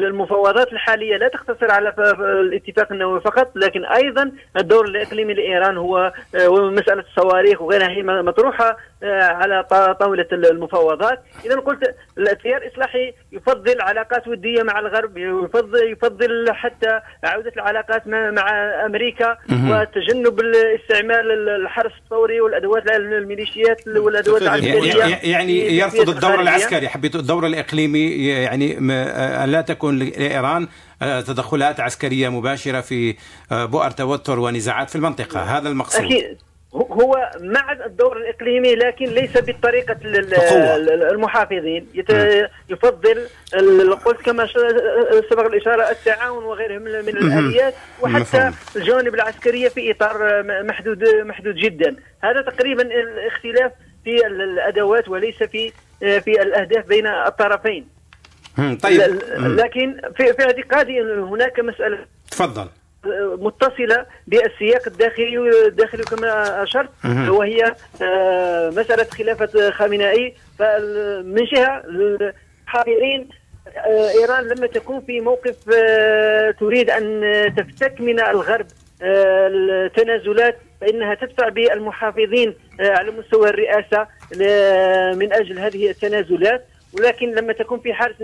المفاوضات 0.07 0.73
الحالية 0.73 1.17
لا 1.17 1.27
تقتصر 1.27 1.71
على 1.71 1.93
الاتفاق 2.19 2.91
النووي 2.91 3.21
فقط 3.21 3.51
لكن 3.55 3.85
أيضا 3.85 4.31
الدور 4.57 4.85
الإقليمي 4.85 5.33
لإيران 5.33 5.77
هو 5.77 6.13
مساله 6.49 7.03
الصواريخ 7.09 7.61
وغيرها 7.61 7.89
هي 7.89 8.03
مطروحة 8.03 8.77
آه، 9.03 9.23
على 9.23 9.65
طاولة 9.99 10.27
المفاوضات. 10.31 11.19
اذا 11.45 11.55
قلت 11.55 11.95
التيار 12.17 12.61
الاصلاحي 12.61 13.13
يفضل 13.31 13.81
علاقات 13.81 14.27
ودية 14.27 14.63
مع 14.63 14.79
الغرب 14.79 15.17
يفضل 15.17 15.91
يفضل 15.91 16.51
حتى 16.53 16.99
عودة 17.23 17.51
العلاقات 17.55 18.07
مع 18.07 18.49
أمريكا 18.85 19.37
وتجنب 19.71 20.39
استعمال 20.55 21.49
الحرس 21.49 21.91
الثوري 22.03 22.41
والأدوات 22.41 22.91
الميليشيات 22.91 23.87
والأدوات 23.87 24.41
العسكرية 24.41 25.19
يعني 25.23 25.77
يرفض 25.77 26.09
الدور 26.09 26.41
العسكري 26.41 26.87
حبيت 26.87 27.15
الدور 27.15 27.45
الإقليمي. 27.45 27.75
يعني 27.79 28.77
ان 29.44 29.50
لا 29.50 29.62
تكون 29.62 30.00
لإيران 30.00 30.67
آه، 31.01 31.22
تدخلات 31.22 31.79
عسكرية 31.79 32.29
مباشرة 32.29 32.82
في 32.82 33.15
آه، 33.51 33.65
بؤر 33.65 33.91
توتر 33.91 34.39
ونزاعات 34.39 34.89
في 34.89 34.96
المنطقة. 34.96 35.58
هذا 35.58 35.70
المقصود. 35.70 36.05
أكيد. 36.05 36.38
هو 36.74 37.32
مع 37.39 37.72
الدور 37.72 38.17
الإقليمي 38.17 38.75
لكن 38.75 39.05
ليس 39.05 39.38
بطريقة 39.38 39.98
المحافظين. 41.12 41.88
يفضل 42.70 43.27
قلت 44.05 44.22
كما 44.22 44.48
سبق 45.29 45.46
الإشارة 45.46 45.91
التعاون 45.91 46.44
وغيره 46.44 46.77
من 46.77 46.88
الاليات 46.88 47.74
وحتى 48.01 48.51
الجوانب 48.75 49.15
العسكرية 49.15 49.70
في 49.70 49.91
إطار 49.91 50.44
محدود 50.63 51.03
محدود 51.03 51.55
جدا. 51.55 51.96
هذا 52.24 52.41
تقريبا 52.41 52.82
الاختلاف 52.82 53.72
في 54.03 54.27
الأدوات 54.27 55.10
وليس 55.10 55.44
في 55.44 55.72
في 55.99 56.41
الأهداف 56.41 56.87
بين 56.87 57.07
الطرفين. 57.07 57.87
طيب. 58.57 59.19
لكن 59.37 60.01
في 60.17 60.33
في 60.33 60.43
اعتقادي 60.43 61.01
ان 61.01 61.19
هناك 61.19 61.59
مسألة 61.59 61.97
تفضل. 62.31 62.67
متصلة 63.39 64.05
بالسياق 64.27 64.87
الداخلي 64.87 65.67
الداخلي 65.67 66.03
كما 66.03 66.63
أشرت 66.63 66.89
وهي 67.05 67.75
آه، 68.01 68.70
مسألة 68.70 69.03
خلافة 69.03 69.72
خامنائي 69.72 70.33
فمن 70.59 71.46
جهة 71.46 71.83
الحاضرين 72.65 73.29
آه، 73.77 74.09
إيران 74.09 74.43
لما 74.48 74.67
تكون 74.67 75.01
في 75.01 75.22
موقف 75.22 75.55
آه، 75.74 76.51
تريد 76.51 76.89
أن 76.89 77.22
تفتك 77.57 78.01
من 78.01 78.20
الغرب 78.20 78.65
التنازلات 79.01 80.57
فإنها 80.81 81.14
تدفع 81.14 81.50
بالمحافظين 81.50 82.53
على 82.79 83.11
مستوى 83.11 83.50
الرئاسة 83.50 84.07
من 85.20 85.33
أجل 85.33 85.59
هذه 85.59 85.90
التنازلات. 85.90 86.66
ولكن 87.00 87.31
لما 87.31 87.53
تكون 87.53 87.79
في 87.79 87.94
حالة 87.94 88.16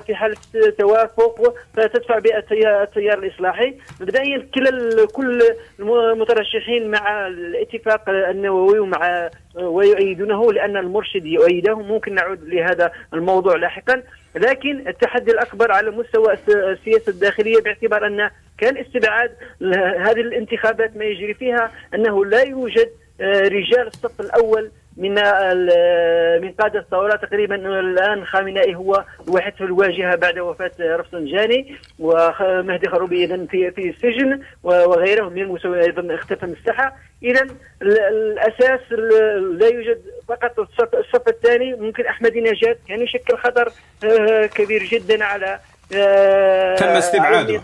في 0.00 0.14
حالة 0.14 0.36
توافق 0.78 1.54
فتدفع 1.74 2.18
بالتيار 2.18 3.18
الإصلاحي. 3.18 3.74
مبدئيا 4.00 4.46
كل 4.54 5.06
كل 5.06 5.42
المترشحين 5.80 6.90
مع 6.90 7.26
الاتفاق 7.26 8.08
النووي 8.08 8.78
ومع 8.78 9.30
ويؤيدونه 9.54 10.52
لأن 10.52 10.76
المرشد 10.76 11.26
يؤيده. 11.26 11.78
ممكن 11.78 12.14
نعود 12.14 12.44
لهذا 12.44 12.92
الموضوع 13.14 13.56
لاحقا. 13.56 14.02
لكن 14.36 14.88
التحدي 14.88 15.30
الأكبر 15.30 15.72
على 15.72 15.90
مستوى 15.90 16.36
السياسة 16.48 17.10
الداخلية 17.12 17.60
باعتبار 17.60 18.06
أن 18.06 18.30
كان 18.58 18.76
استبعاد 18.76 19.30
هذه 19.98 20.20
الانتخابات 20.20 20.96
ما 20.96 21.04
يجري 21.04 21.34
فيها 21.34 21.72
أنه 21.94 22.24
لا 22.24 22.42
يوجد 22.42 22.90
رجال 23.20 23.86
الصف 23.86 24.20
الأول 24.20 24.70
من 24.96 25.14
من 26.42 26.52
قادة 26.52 26.78
الثورة 26.78 27.16
تقريبا 27.16 27.54
الآن 27.80 28.24
خامنائي 28.24 28.74
هو 28.74 29.04
الوحيد 29.28 29.54
في 29.54 29.64
الواجهة 29.64 30.16
بعد 30.16 30.38
وفاة 30.38 30.70
رفسنجاني 30.80 31.74
ومهدي 31.98 32.88
خروبي 32.88 33.24
إذا 33.24 33.46
في 33.46 33.70
في 33.70 33.90
السجن 33.90 34.40
وغيرهم 34.62 35.32
من 35.32 35.42
المسؤولين 35.42 35.82
أيضا 35.82 36.14
اختفى 36.14 36.46
من 36.46 36.52
الساحة. 36.52 36.96
إذا 37.22 37.46
الأساس 37.82 38.80
لا 39.52 39.66
يوجد 39.66 40.00
فقط 40.28 40.58
الصف 40.94 41.28
الثاني 41.28 41.74
ممكن 41.74 42.06
أحمدي 42.06 42.40
نجاد 42.40 42.78
كان 42.88 43.02
يشكل 43.02 43.36
خطر 43.36 43.72
آه، 44.04 44.46
كبير 44.46 44.82
جدا 44.82 45.24
على 45.24 45.58
آه، 45.94 46.76
تم 46.76 46.86
استبعاده. 46.86 47.60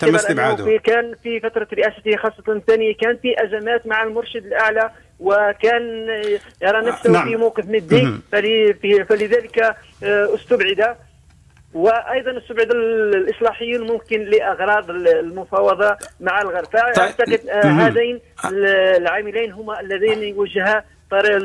تم 0.00 0.14
استبعاده. 0.14 0.76
كان 0.76 1.14
في 1.22 1.40
فترة 1.40 1.68
رئاسته 1.72 2.16
خاصة 2.16 2.52
الثانية 2.52 2.94
كان 2.94 3.16
في 3.16 3.44
أزمات 3.44 3.86
مع 3.86 4.02
المرشد 4.02 4.46
الأعلى 4.46 4.90
وكان 5.20 6.08
يرى 6.62 6.86
نفسه 6.86 7.10
نعم. 7.10 7.28
في 7.28 7.36
موقف 7.36 7.68
ندي 7.68 8.08
فلذلك 9.08 9.58
آه، 10.02 10.34
استبعد 10.34 10.96
وأيضا 11.74 12.38
استبعد 12.38 12.70
الاصلاحيون 12.70 13.86
ممكن 13.86 14.24
لأغراض 14.24 14.90
المفاوضة 14.90 15.96
مع 16.20 16.42
الغرب 16.42 16.64
فاعتقد 16.64 17.26
طيب. 17.26 17.48
آه، 17.48 17.66
هذين 17.66 18.20
العاملين 18.96 19.52
هما 19.52 19.80
اللذين 19.80 20.22
يوجها 20.22 20.84
طريق 21.20 21.42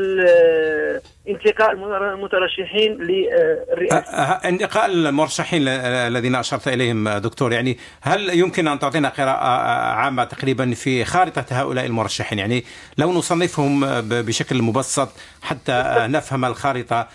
انتقاء 1.29 1.71
المترشحين 1.71 2.97
للرئاسه 2.97 4.31
انتقاء 4.49 4.85
المرشحين 4.85 5.67
الذين 5.67 6.35
أشرت 6.35 6.67
إليهم 6.67 7.09
دكتور. 7.09 7.53
يعني 7.53 7.77
هل 8.01 8.39
يمكن 8.39 8.67
أن 8.67 8.79
تعطينا 8.79 9.09
قراءة 9.09 9.47
عامة 9.93 10.23
تقريبا 10.23 10.73
في 10.73 11.05
خارطة 11.05 11.45
هؤلاء 11.51 11.85
المرشحين؟ 11.85 12.39
يعني 12.39 12.63
لو 12.97 13.13
نصنفهم 13.13 14.01
بشكل 14.01 14.61
مبسط 14.61 15.09
حتى 15.41 15.95
نفهم 15.99 16.45
الخارطة 16.45 17.07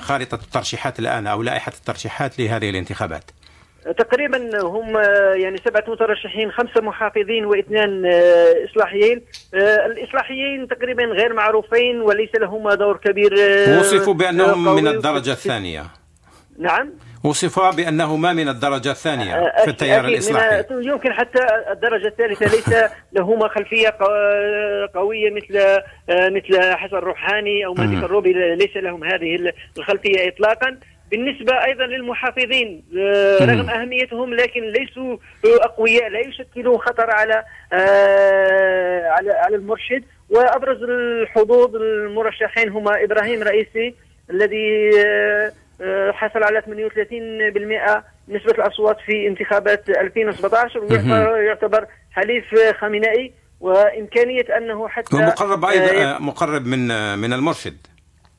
خارطة 0.00 0.34
الترشيحات 0.34 0.98
الآن 0.98 1.26
أو 1.26 1.42
لائحة 1.42 1.72
الترشيحات 1.78 2.38
لهذه 2.38 2.70
الانتخابات. 2.70 3.24
تقريبا 3.98 4.62
هم 4.62 4.96
يعني 5.34 5.56
سبعة 5.64 5.84
مترشحين 5.88 6.50
خمسة 6.50 6.80
محافظين 6.80 7.44
واثنان 7.44 8.06
آه، 8.06 8.54
إصلاحيين. 8.70 9.22
آه، 9.54 9.86
الإصلاحيين 9.86 10.68
تقريبا 10.68 11.04
غير 11.04 11.32
معروفين 11.32 12.00
وليس 12.00 12.30
لهم 12.34 12.70
دور 12.70 12.96
كبير 12.96 13.34
آه، 13.40 13.78
وصفوا 13.78 14.14
بأنهم 14.14 14.74
من 14.74 14.88
الدرجة 14.88 15.32
الثانية. 15.32 15.82
نعم. 16.58 16.92
وصفا 17.24 17.70
بأنه 17.70 18.16
من 18.16 18.48
الدرجة 18.48 18.90
الثانية 18.90 19.52
في 19.64 19.70
التيار 19.70 20.04
الإصلاحي. 20.04 20.64
يمكن 20.70 21.12
حتى 21.12 21.46
الدرجة 21.72 22.06
الثالثة 22.06 22.46
ليس 22.46 22.90
لهما 23.12 23.48
خلفية 23.48 23.96
قوية 24.94 25.30
مثل 25.30 25.80
مثل 26.08 26.76
حسن 26.76 26.96
روحاني 26.96 27.66
أو 27.66 27.74
مالك 27.74 28.04
الروبي 28.04 28.32
ليس 28.32 28.76
لهم 28.76 29.04
هذه 29.04 29.52
الخلفية 29.78 30.28
إطلاقا. 30.28 30.78
بالنسبة 31.10 31.64
أيضا 31.64 31.86
للمحافظين 31.86 32.82
آه، 32.98 33.44
رغم 33.44 33.70
أهميتهم 33.70 34.34
لكن 34.34 34.60
ليسوا 34.60 35.16
أقوياء 35.44 36.08
لا 36.08 36.18
يشكلون 36.20 36.78
خطر 36.78 37.10
على 37.10 37.44
آه، 37.72 39.08
على 39.08 39.32
على 39.32 39.56
المرشد. 39.56 40.04
وأبرز 40.30 40.82
الحظوظ 40.82 41.76
المرشحين 41.76 42.68
هما 42.68 43.04
إبراهيم 43.04 43.42
رئيسي 43.42 43.94
الذي 44.30 44.90
آه، 45.80 46.12
حصل 46.12 46.42
على 46.42 46.62
38% 46.62 48.04
نسبة 48.28 48.52
الأصوات 48.52 48.96
في 49.06 49.26
انتخابات 49.28 49.88
2017 49.88 50.78
ويعتبر 50.78 51.86
حليف 52.12 52.44
خامنائي 52.80 53.32
وإمكانية 53.60 54.56
أنه 54.56 54.88
حتى 54.88 55.16
ومقرب 55.16 55.64
أيضا 55.64 56.18
مقرب 56.18 56.66
من 56.66 57.18
من 57.18 57.32
المرشد. 57.32 57.76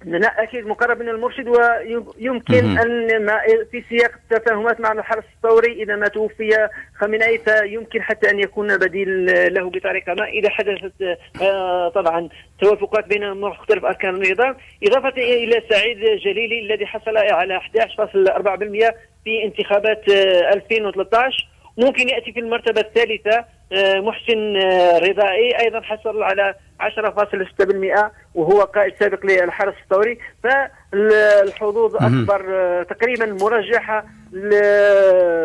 لا 0.06 0.44
أكيد 0.44 0.68
مقرب 0.68 1.00
من 1.00 1.10
المرشد 1.10 1.48
ويمكن. 1.48 2.78
أن 2.80 3.26
ما 3.26 3.40
في 3.72 3.84
سياق 3.90 4.12
التفاهمات 4.32 4.82
مع 4.82 4.92
الحرس 4.92 5.24
الثوري. 5.36 5.84
إذا 5.84 5.96
ما 5.96 6.08
توفي 6.08 6.70
خامنئي 6.96 7.38
فيمكن 7.38 8.02
حتى 8.02 8.30
أن 8.30 8.40
يكون 8.40 8.78
بديل 8.78 9.26
له 9.54 9.70
بطريقة 9.70 10.14
ما. 10.14 10.26
إذا 10.26 10.50
حدثت 10.50 11.18
آه، 11.42 11.90
طبعا 11.90 12.30
توافقات 12.62 13.08
بين 13.08 13.34
مختلف 13.34 13.86
أركان 13.86 14.16
النظام. 14.16 14.56
إضافة 14.84 15.18
إلى 15.18 15.64
سعيد 15.70 15.98
جليلي 15.98 16.60
الذي 16.60 16.86
حصل 16.86 17.18
على 17.18 17.58
11.4% 17.58 18.94
في 19.24 19.44
انتخابات 19.44 20.10
آه، 20.10 20.54
2013 20.54 21.48
ممكن 21.78 22.10
يأتي 22.10 22.32
في 22.32 22.40
المرتبة 22.40 22.82
الثالثة 22.82 23.38
آه، 23.38 23.61
محسن 23.74 24.58
آه، 24.58 24.98
رضائي 25.00 25.60
أيضا 25.60 25.82
حصل 25.82 26.24
على 26.24 26.56
10.6% 26.80 28.12
وهو 28.36 28.62
قائد 28.62 28.94
سابق 29.00 29.26
للحرس 29.26 29.74
الثوري. 29.84 30.18
فالحظوظ 30.44 31.96
أكبر 31.96 32.46
آه، 32.50 32.84
تقريبا 32.84 33.26
مرجحة 33.42 34.06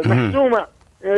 محسومة 0.07 0.67
آه، 1.05 1.17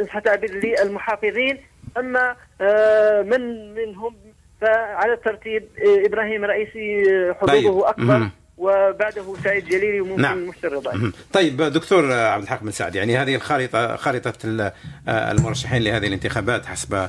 ان 0.00 0.04
صح 0.06 0.16
التعبير 0.16 0.50
للمحافظين. 0.84 1.58
أما 1.98 2.36
آه، 2.60 3.22
من 3.22 3.74
منهم 3.74 4.16
فعلى 4.60 5.12
الترتيب 5.12 5.62
آه، 5.78 6.06
إبراهيم 6.06 6.44
رئيسي 6.44 7.02
آه، 7.30 7.46
طيب. 7.46 7.64
حظوظه 7.64 7.88
اكبر. 7.90 8.28
وبعده 8.62 9.34
سعيد 9.44 9.64
جليلي 9.68 10.00
وممكن 10.00 10.22
نعم. 10.22 10.46
محسن 10.48 10.68
رضائي 10.68 10.98
مهم. 10.98 11.12
طيب 11.32 11.62
دكتور 11.62 12.12
عبد 12.12 12.42
الحق 12.42 12.62
بن 12.62 12.70
سعد 12.70 12.94
يعني 12.94 13.16
هذه 13.18 13.34
الخارطه 13.34 13.96
خارطة 13.96 14.32
ال- 14.44 14.72
المرشحين 15.08 15.82
لهذه 15.82 16.06
الانتخابات 16.06 16.66
حسب 16.66 17.08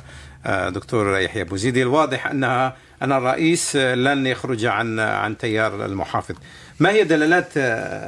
دكتور 0.68 1.20
يحيى 1.20 1.44
بوزيدي 1.44 1.82
الواضح 1.82 2.28
انها 2.28 2.76
أن 3.02 3.12
الرئيس 3.12 3.76
لن 3.76 4.28
يخرج 4.28 4.66
عن 4.66 5.00
عن 5.00 5.38
تيار 5.38 5.86
المحافظ. 5.86 6.36
ما 6.80 6.89
هي 6.89 7.04
دلالات 7.04 7.58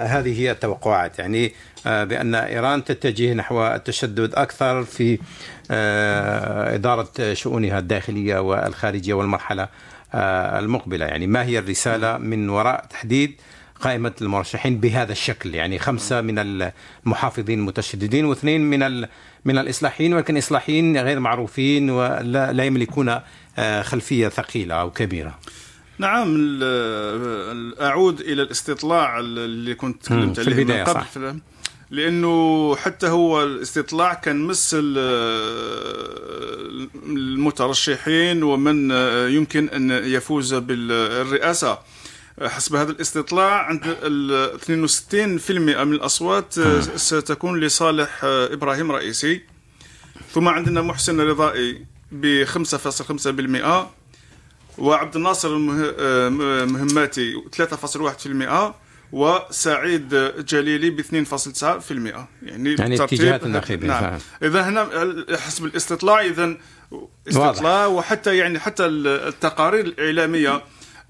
هذه 0.10 0.52
التوقعات؟ 0.52 1.20
يعني 1.20 1.54
بأن 1.86 2.36
إيران 2.36 2.84
تتجه 2.84 3.34
نحو 3.34 3.68
التشدد 3.68 4.36
أكثر 4.36 4.84
في 4.84 5.20
إدارة 6.76 7.34
شؤونها 7.34 7.80
الداخلية 7.80 8.40
والخارجية 8.40 9.14
والمرحلة 9.14 9.68
المقبلة، 10.14 11.06
يعني 11.06 11.28
ما 11.28 11.44
هي 11.44 11.60
الرسالة 11.60 12.18
من 12.18 12.50
وراء 12.50 12.86
تحديد 12.90 13.42
قائمة 13.82 14.14
المرشحين 14.22 14.80
بهذا 14.80 15.12
الشكل 15.12 15.56
يعني 15.56 15.80
خمسة 15.80 16.22
من 16.22 16.40
المحافظين 17.06 17.60
المتشددين 17.60 18.26
واثنين 18.26 18.62
من. 18.62 19.06
من 19.46 19.58
الإصلاحيين 19.58 20.14
ولكن 20.14 20.38
إصلاحيين 20.38 20.98
غير 20.98 21.20
معروفين 21.20 21.90
ولا 21.90 22.54
لا 22.54 22.64
يملكون 22.64 23.20
آه، 23.58 23.82
خلفية 23.82 24.28
ثقيلة 24.28 24.76
أو 24.76 24.92
كبيرة 24.92 25.40
نعم 25.98 26.60
أعود 27.82 28.20
إلى 28.20 28.42
الاستطلاع 28.42 29.20
اللي 29.20 29.76
كنت 29.76 30.04
تكلمت 30.04 30.40
في 30.40 30.50
عليه 30.50 30.62
البداية، 30.62 30.84
من 30.84 30.90
قبل 30.90 31.02
صح. 31.02 31.36
لأنه 31.92 32.76
حتى 32.76 33.08
هو 33.08 33.44
الاستطلاع 33.44 34.14
كان 34.14 34.40
مس 34.44 34.76
ال- 34.80 36.90
المترشحين 37.06 38.44
ومن 38.44 38.92
يمكن 39.36 39.70
أن 39.70 39.92
يفوز 39.92 40.54
بالرئاسة 40.54 41.80
حسب 42.42 42.76
هذا 42.76 42.92
الاستطلاع 42.92 43.66
عند 43.66 43.82
ال 44.04 44.60
62% 44.60 45.84
من 45.84 45.94
الأصوات 45.94 46.60
ستكون 46.96 47.60
لصالح 47.60 48.20
إبراهيم 48.24 48.92
رئيسي 48.92 49.42
ثم 50.34 50.48
عندنا 50.48 50.82
محسن 50.82 51.22
رضائي 51.22 51.86
ب 52.12 52.44
5.5% 52.46 53.88
وعبد 54.78 55.16
الناصر. 55.16 55.50
آه، 56.00 56.30
مهماتي 56.66 57.34
3.1% 57.58 58.74
وسعيد 59.12 60.10
جليلي 60.48 60.90
ب 60.90 61.02
2.9% 61.02 61.92
يعني 62.44 62.76
يعني 62.80 63.04
اتجاهات 63.04 63.44
الناخبين، 63.44 63.88
نعم. 63.88 64.20
إذا 64.44 64.62
هنا 64.62 64.90
حسب 65.38 65.66
الاستطلاع 65.66 66.22
إذا 66.22 66.58
استطلاع 67.28 67.86
وحتى 67.86 68.38
يعني 68.38 68.60
حتى 68.60 68.86
التقارير 68.86 69.86
الإعلامية 69.86 70.62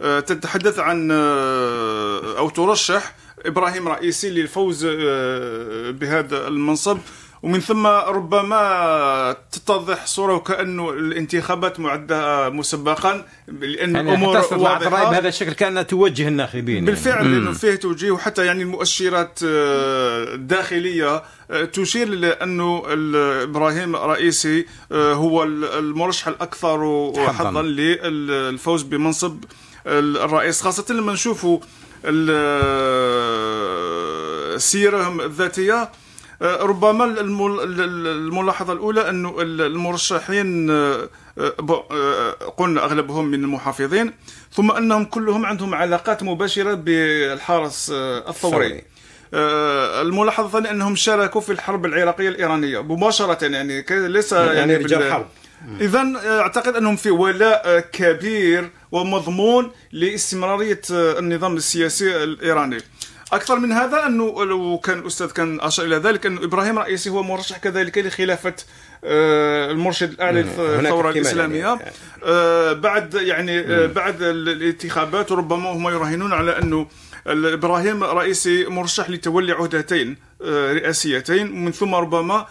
آه، 0.01 0.19
تتحدث 0.19 0.79
عن 0.79 1.11
آه، 1.11 2.37
أو 2.37 2.49
ترشح 2.49 3.15
إبراهيم 3.45 3.87
رئيسي 3.87 4.29
للفوز 4.29 4.85
آه، 4.85 5.91
بهذا 5.91 6.47
المنصب. 6.47 6.97
ومن 7.45 7.59
ثم 7.59 7.87
ربما 7.87 9.35
تتضح 9.51 10.05
صورة 10.05 10.33
وكانه 10.33 10.89
الانتخابات 10.89 11.79
معده 11.79 12.49
مسبقا 12.49 13.25
لأن 13.47 13.95
يعني 13.95 14.17
حتى 14.17 14.55
الرأي 14.55 14.61
واضحة 14.63 15.11
بهذا 15.11 15.27
الشكل 15.27 15.53
كأنها 15.53 15.83
توجه 15.83 16.27
الناخبين 16.27 16.85
بالفعل 16.85 17.15
يعني. 17.25 17.27
لأنه 17.39 17.51
فيه 17.51 17.75
توجيه 17.75 18.11
وحتى 18.11 18.45
يعني 18.45 18.63
المؤشرات 18.63 19.39
آه، 19.45 20.33
الداخلية 20.33 21.23
آه، 21.51 21.65
تشير 21.65 22.09
لأنه 22.09 22.83
ال- 22.87 23.41
إبراهيم 23.49 23.95
رئيسي 23.95 24.65
آه، 24.91 25.13
هو 25.13 25.43
ال- 25.43 25.65
المرشح 25.65 26.27
الأكثر 26.27 26.79
حظاً. 27.27 27.61
للفوز 27.61 28.81
بمنصب 28.83 29.43
ال- 29.87 30.17
الرئيس 30.17 30.61
خاصة 30.61 30.93
لما 30.93 31.13
نشوفوا 31.13 31.59
سيرهم 34.57 35.21
الذاتية 35.21 35.73
آه، 35.81 35.89
ربما 36.41 37.05
المل- 37.05 37.81
الملاحظة 38.07 38.73
الأولى 38.73 39.09
انه 39.09 39.35
المرشحين 39.41 40.69
آه، 40.69 41.09
آه، 41.37 41.53
آه، 41.91 42.31
قلنا 42.31 42.85
أغلبهم 42.85 43.25
من 43.25 43.43
المحافظين 43.43 44.13
ثم 44.53 44.71
أنهم 44.71 45.05
كلهم 45.05 45.45
عندهم 45.45 45.75
علاقات 45.75 46.23
مباشرة 46.23 46.73
بالحرس 46.73 47.91
الثوري. 48.29 48.81
الملاحظة 50.01 50.47
الثانية 50.47 50.71
أنهم 50.71 50.95
شاركوا 50.95 51.41
في 51.41 51.51
الحرب 51.51 51.85
العراقية 51.85 52.29
الإيرانية 52.29 52.79
مباشرة 52.83 53.45
يعني 53.45 53.85
ليس 53.89 54.31
يعني 54.33 54.57
يعني 54.57 54.75
رجال 54.75 55.11
حرب. 55.11 55.25
اذا 55.81 56.13
أعتقد 56.25 56.75
أنهم 56.75 56.95
في 56.95 57.09
ولاء 57.09 57.79
كبير 57.79 58.69
ومضمون 58.91 59.71
لإستمرارية 59.91 60.81
النظام 60.91 61.55
السياسي 61.57 62.23
الإيراني. 62.23 62.77
أكثر 63.33 63.59
من 63.59 63.71
هذا 63.71 64.05
أنه 64.05 64.45
لو 64.45 64.77
كان 64.83 64.99
الأستاذ 64.99 65.27
كان 65.31 65.59
أشار 65.61 65.85
إلى 65.85 65.95
ذلك 65.95 66.25
أنه 66.25 66.43
إبراهيم 66.43 66.79
رئيسي 66.79 67.09
هو 67.09 67.23
مرشح 67.23 67.57
كذلك 67.57 67.97
لخلافة 67.97 68.53
آه، 69.03 69.71
المرشد 69.71 70.11
الاعلى 70.11 70.41
للثوره 70.41 71.09
الإسلامية 71.09 71.59
يعني. 71.59 71.81
بعد 72.81 73.13
يعني 73.13 73.87
بعد 73.87 74.21
ال- 74.21 74.49
الانتخابات 74.49 75.31
ربما 75.31 75.69
هم 75.71 75.87
يراهنون 75.89 76.33
على 76.33 76.57
أنه 76.59 76.87
إبراهيم 77.27 78.03
رئيسي 78.03 78.65
مرشح 78.65 79.09
لتولي 79.09 79.51
عهدتين 79.51 80.17
رئاسيتين 80.41 81.51
ومن 81.51 81.71
ثم 81.71 81.95
ربما 81.95 82.45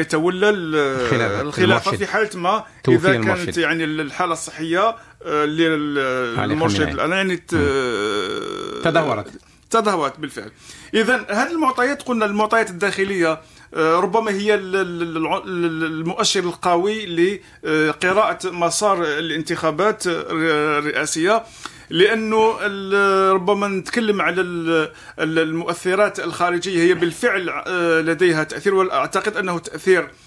يتولى. 0.00 0.48
الخلافة 0.50 1.90
المرشد. 1.90 1.94
في 2.04 2.06
حالة 2.06 2.30
ما 2.34 2.64
إذا 2.88 3.10
المرشد. 3.12 3.44
كانت 3.44 3.58
يعني 3.58 3.84
الحالة 3.84 4.32
الصحية 4.32 4.96
للمرشد. 5.26 6.80
الان 6.80 7.12
يعني 7.12 7.40
تدهورت. 8.90 9.26
تدهورت 9.70 10.18
بالفعل 10.20 10.50
اذا 10.94 11.26
هذه 11.30 11.50
المعطيات 11.52 12.02
قلنا 12.02 12.24
المعطيات 12.24 12.70
الداخلية 12.70 13.40
آه، 13.74 13.96
ربما 14.00 14.30
هي 14.30 14.54
المؤشر 14.54 16.40
القوي 16.40 17.06
لقراءة 17.06 18.50
مسار 18.50 19.02
الانتخابات 19.04 20.02
الرئاسية 20.06 21.44
لأنه 21.90 22.56
ال- 22.60 23.32
ربما 23.34 23.68
نتكلم 23.68 24.22
على 24.22 24.40
ال- 24.40 24.90
ال- 25.18 25.38
المؤثرات 25.38 26.20
الخارجية 26.20 26.82
هي 26.82 26.94
بالفعل 26.94 27.48
آه، 27.66 28.00
لديها 28.00 28.44
أنه 29.36 29.58
تأثير 29.58 30.00
آه، 30.00 30.06
آه، 30.06 30.25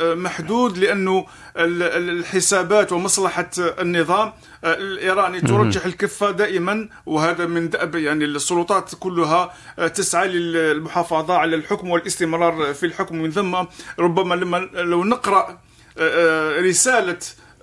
محدود 0.00 0.78
لأنه 0.78 1.26
ال- 1.56 1.82
ال- 1.82 2.18
الحسابات 2.18 2.92
ومصلحة 2.92 3.50
النظام 3.58 4.32
آه، 4.64 4.74
الإيراني 4.74 5.40
ترجح 5.40 5.84
الكفة 5.84 6.30
دائما 6.30 6.88
وهذا 7.06 7.46
من 7.46 7.68
دأب 7.70 7.94
يعني 7.94 8.24
السلطات 8.24 8.90
كلها 9.00 9.52
آه، 9.78 9.86
تسعى 9.88 10.28
للمحافظة 10.28 11.34
على 11.36 11.56
الحكم 11.56 11.90
والاستمرار 11.90 12.74
في 12.74 12.86
الحكم. 12.86 13.16
من 13.16 13.30
ثم 13.32 13.56
ربما 13.98 14.34
لما 14.34 14.56
لو 14.74 15.04
نقرأ 15.04 15.58
آه، 15.98 16.58
آه، 16.58 16.60
رسالة 16.60 17.18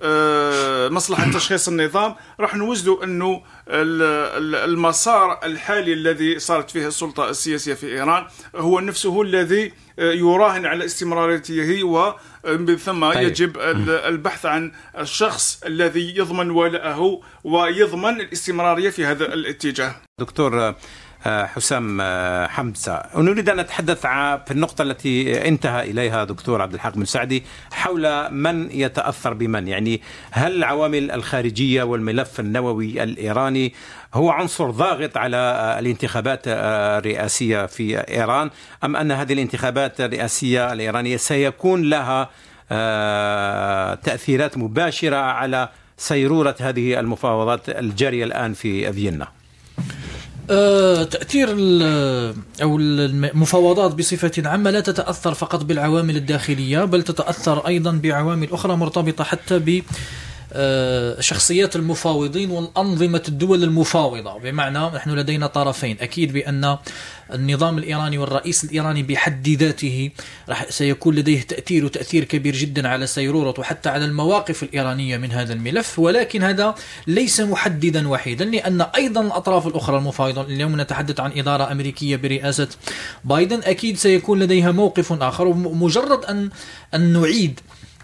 آه، 0.09 0.89
مصلحة 0.89 1.31
تشخيص 1.31 1.67
النظام 1.67 2.15
راح 2.39 2.55
نوجدوا 2.55 3.03
ال- 4.37 4.55
المسار 4.55 5.39
الحالي 5.43 5.93
الذي 5.93 6.39
صارت 6.39 6.71
فيه 6.71 6.87
السلطة 6.87 7.29
السياسية 7.29 7.73
في 7.73 7.87
إيران 7.87 8.25
هو 8.55 8.79
نفسه 8.79 9.21
الذي 9.21 9.73
آه، 9.99 10.11
يراهن 10.11 10.65
على 10.65 10.85
استمراريته 10.85 11.83
ومن 11.83 12.75
ثم 12.77 13.11
طيب. 13.13 13.27
يجب 13.27 13.57
ال- 13.57 13.89
البحث 13.89 14.45
عن 14.45 14.71
الشخص 14.99 15.61
الذي 15.65 16.17
يضمن 16.17 16.51
ولاءه 16.51 17.21
ويضمن 17.43 18.21
الاستمرارية 18.21 18.89
في 18.89 19.05
هذا 19.05 19.33
الاتجاه 19.33 19.95
دكتور 20.19 20.59
آه، 20.67 20.75
حسام 21.27 22.01
آه، 22.01 22.47
حمزة. 22.47 23.03
نريد 23.15 23.49
أن 23.49 23.57
نتحدث 23.57 24.01
في 24.01 24.51
النقطة 24.51 24.81
التي 24.81 25.47
انتهى 25.47 25.91
إليها 25.91 26.23
دكتور 26.23 26.61
عبد 26.61 26.73
الحق 26.73 26.93
بن 26.93 27.05
سعدي 27.05 27.43
حول 27.71 28.33
من 28.33 28.71
يتأثر 28.71 29.33
بمن؟ 29.33 29.67
يعني 29.67 30.01
هل 30.31 30.55
العوامل 30.55 31.11
الخارجية 31.11 31.83
والملف 31.83 32.39
النووي 32.39 33.03
الإيراني 33.03 33.73
هو 34.13 34.29
عنصر 34.29 34.71
ضاغط 34.71 35.17
على 35.17 35.75
الانتخابات 35.79 36.41
الرئاسية 36.47 37.65
في 37.65 37.97
إيران 37.97 38.49
أم 38.83 38.95
أن 38.95 39.11
هذه 39.11 39.33
الانتخابات 39.33 40.01
الرئاسية 40.01 40.73
الإيرانية 40.73 41.17
سيكون 41.17 41.89
لها 41.89 42.29
تأثيرات 43.95 44.57
مباشرة 44.57 45.15
على 45.15 45.69
سيرورة 45.97 46.55
هذه 46.59 46.99
المفاوضات 46.99 47.69
الجارية 47.69 48.23
الآن 48.23 48.53
في 48.53 48.93
فيينا؟ 48.93 49.27
تأثير 51.03 51.49
أو 52.61 52.77
المفاوضات 52.79 53.95
بصفة 53.95 54.31
عامة 54.45 54.71
لا 54.71 54.79
تتأثر 54.79 55.33
فقط 55.33 55.63
بالعوامل 55.63 56.15
الداخلية 56.15 56.85
بل 56.85 57.03
تتأثر 57.03 57.67
أيضا 57.67 57.91
بعوامل 57.91 58.47
أخرى 58.51 58.75
مرتبطة 58.75 59.23
حتى 59.23 59.59
ب 59.59 59.83
آه، 60.57 61.21
شخصيات 61.21 61.75
المفاوضين 61.75 62.51
والأنظمة 62.51 63.23
الدول 63.27 63.63
المفاوضة. 63.63 64.39
بمعنى 64.39 64.79
نحن 64.79 65.09
لدينا 65.09 65.47
طرفين. 65.47 65.97
أكيد 66.01 66.33
بأن 66.33 66.77
النظام 67.33 67.77
الإيراني 67.77 68.17
والرئيس 68.17 68.63
الإيراني 68.63 69.03
بحد 69.03 69.49
ذاته 69.49 70.09
راح 70.49 70.69
سيكون 70.69 71.15
لديه 71.15 71.41
تأثير 71.41 71.85
وتأثير 71.85 72.23
كبير 72.23 72.55
جدا 72.55 72.87
على 72.87 73.07
سيرورة 73.07 73.53
وحتى 73.59 73.89
على 73.89 74.05
المواقف 74.05 74.63
الإيرانية 74.63 75.17
من 75.17 75.31
هذا 75.31 75.53
الملف 75.53 75.99
ولكن 75.99 76.43
هذا 76.43 76.75
ليس 77.07 77.41
محددا 77.41 78.07
وحيدا 78.07 78.45
لأن 78.45 78.81
أيضا 78.81 79.21
الأطراف 79.21 79.67
الأخرى 79.67 79.97
المفاوضة 79.97 80.41
اليوم 80.41 80.81
نتحدث 80.81 81.19
عن 81.19 81.31
إدارة 81.31 81.71
أمريكية 81.71 82.15
برئاسة 82.15 82.67
بايدن. 83.23 83.59
أكيد 83.63 83.97
سيكون 83.97 84.39
لديها 84.39 84.71
موقف 84.71 85.23
آخر 85.23 85.47
ومجرد 85.47 86.25
أن 86.25 86.49
أن 86.93 87.13
نعيد 87.13 87.59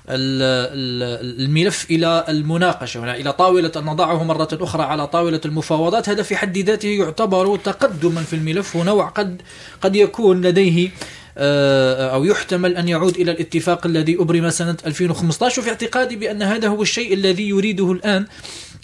الملف 0.10 1.86
إلى 1.92 2.26
المناقشة 2.30 3.14
إلى 3.14 3.34
طاولة 3.34 3.72
أن 3.76 3.86
نضعه 3.86 4.24
مرة 4.24 4.50
أخرى 4.54 4.84
على 4.84 5.08
طاولة 5.08 5.42
المفاوضات. 5.46 6.10
هذا 6.10 6.24
في 6.24 6.36
حد 6.36 6.58
ذاته 6.58 6.90
يعتبر 6.90 7.58
تقدما 7.58 8.22
في 8.22 8.36
الملف 8.36 8.76
ونوع 8.76 9.10
قد 9.10 9.42
قد 9.82 9.96
يكون 9.96 10.42
لديه 10.42 10.90
آه، 11.38 12.14
أو 12.14 12.26
يحتمل 12.26 12.78
أن 12.78 12.88
يعود 12.88 13.16
إلى 13.18 13.32
الاتفاق 13.32 13.86
الذي 13.86 14.16
أبرم 14.20 14.50
سنة 14.50 14.78
2015 14.86 15.62
وفي 15.62 15.70
اعتقادي 15.70 16.16
بأن 16.16 16.42
هذا 16.42 16.68
هو 16.68 16.82
الشيء 16.82 17.14
الذي 17.14 17.50
يريده 17.50 17.92
الآن 17.92 18.26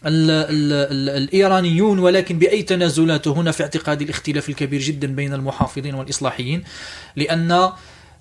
ال 0.05 0.31
ال 0.31 0.73
ال 0.73 1.23
الإيرانيون 1.23 1.99
ولكن 1.99 2.39
بأي 2.39 2.63
تنازلات 2.63 3.27
هنا؟ 3.27 3.51
في 3.51 3.63
اعتقادي 3.63 4.05
الاختلاف 4.05 4.49
الكبير 4.49 4.81
جدا 4.81 5.07
بين 5.07 5.33
المحافظين 5.33 5.95
والإصلاحيين 5.95 6.63
لأن 7.15 7.69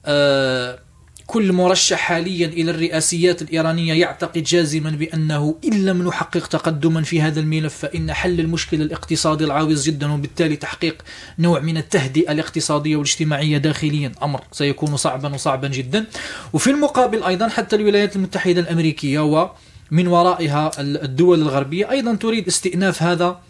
آه 0.07 0.79
كل 1.27 1.53
مرشح 1.53 1.99
حاليا 1.99 2.47
إلى 2.47 2.71
الرئاسيات 2.71 3.43
الإيرانية 3.43 3.95
يعتقد 3.95 4.43
جازما 4.43 4.91
بأنه 4.91 5.55
إن 5.65 5.85
لم 5.85 6.09
نحقق 6.09 6.47
تقدما 6.47 7.03
في 7.03 7.21
هذا 7.23 7.41
الملف 7.41 7.75
فإن 7.75 8.12
حل 8.12 8.41
المشكلة 8.41 8.83
الاقتصادي 8.85 9.45
العاوز 9.45 9.87
جدا 9.87 10.12
وبالتالي 10.12 10.57
تحقيق 10.57 11.03
نوع 11.39 11.61
من 11.61 11.77
التهدئة 11.77 12.33
الاقتصادية 12.33 12.97
والاجتماعية 12.97 13.59
داخليا. 13.59 14.12
أمر 14.23 14.41
سيكون 14.53 14.97
صعبا 14.97 15.35
وصعبا 15.35 15.69
جدا. 15.69 16.07
وفي 16.53 16.71
المقابل 16.71 17.23
أيضا 17.23 17.49
حتى 17.49 17.77
الولايات 17.77 18.17
المتحدة 18.17 18.61
الأمريكية 18.61 19.21
ومن 19.21 20.07
ورائها 20.07 20.71
الدول 20.81 21.43
الغربية 21.43 21.91
أيضا 21.91 22.15
تريد 22.15 22.47
استئناف 22.47 23.03
هذا 23.03 23.41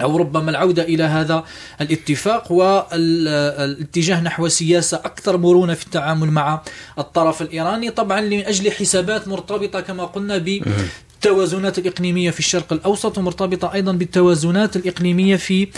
أو 0.00 0.16
ربما 0.16 0.50
العودة 0.50 0.82
إلى 0.82 1.02
هذا 1.02 1.44
الاتفاق 1.80 2.52
والاتجاه 2.52 4.20
نحو 4.20 4.48
سياسة 4.48 4.96
أكثر 4.96 5.36
مرونة 5.36 5.74
في 5.74 5.86
التعامل 5.86 6.30
مع 6.30 6.62
الطرف 6.98 7.42
الإيراني 7.42 7.90
طبعا 7.90 8.20
لأجل 8.20 8.72
حسابات 8.72 9.28
مرتبطة 9.28 9.80
كما 9.80 10.04
قلنا 10.04 10.38
بالتوازنات 10.38 11.78
الإقليمية 11.78 12.30
في 12.30 12.38
الشرق 12.38 12.72
الأوسط 12.72 13.18
ومرتبطة 13.18 13.72
أيضا 13.74 13.92
بالتوازنات 13.92 14.76
الإقليمية 14.76 15.36
في 15.36 15.68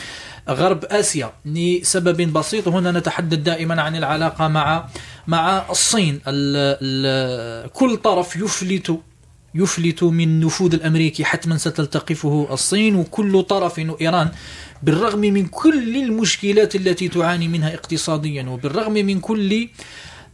غرب 0.49 0.85
آسيا. 0.85 1.33
لسبب 1.45 2.33
بسيط 2.33 2.69
هنا 2.69 2.93
نتحدث 2.93 3.39
دائما 3.39 3.83
عن 3.83 3.97
العلاقة 3.97 4.49
مع 4.49 4.89
مع 5.27 5.71
الصين. 5.71 6.15
ال 6.15 6.77
ال 6.83 7.71
كل 7.73 7.97
طرف 7.97 8.37
يفلت 8.37 9.01
يفلت 9.55 10.03
من 10.03 10.41
نفوذ 10.41 10.75
الأمريكي 10.75 11.25
حتما 11.25 11.57
ستلتقفه 11.57 12.49
الصين 12.51 12.97
وكل 12.97 13.43
طرف 13.43 13.79
إيران 14.01 14.29
بالرغم 14.83 15.21
من 15.21 15.47
كل 15.47 15.97
المشكلات 15.97 16.77
التي 16.77 17.09
تعاني 17.09 17.49
منها 17.49 17.75
اقتصاديا 17.75 18.43
وبالرغم 18.49 18.93
من 18.93 19.21
كل 19.21 19.69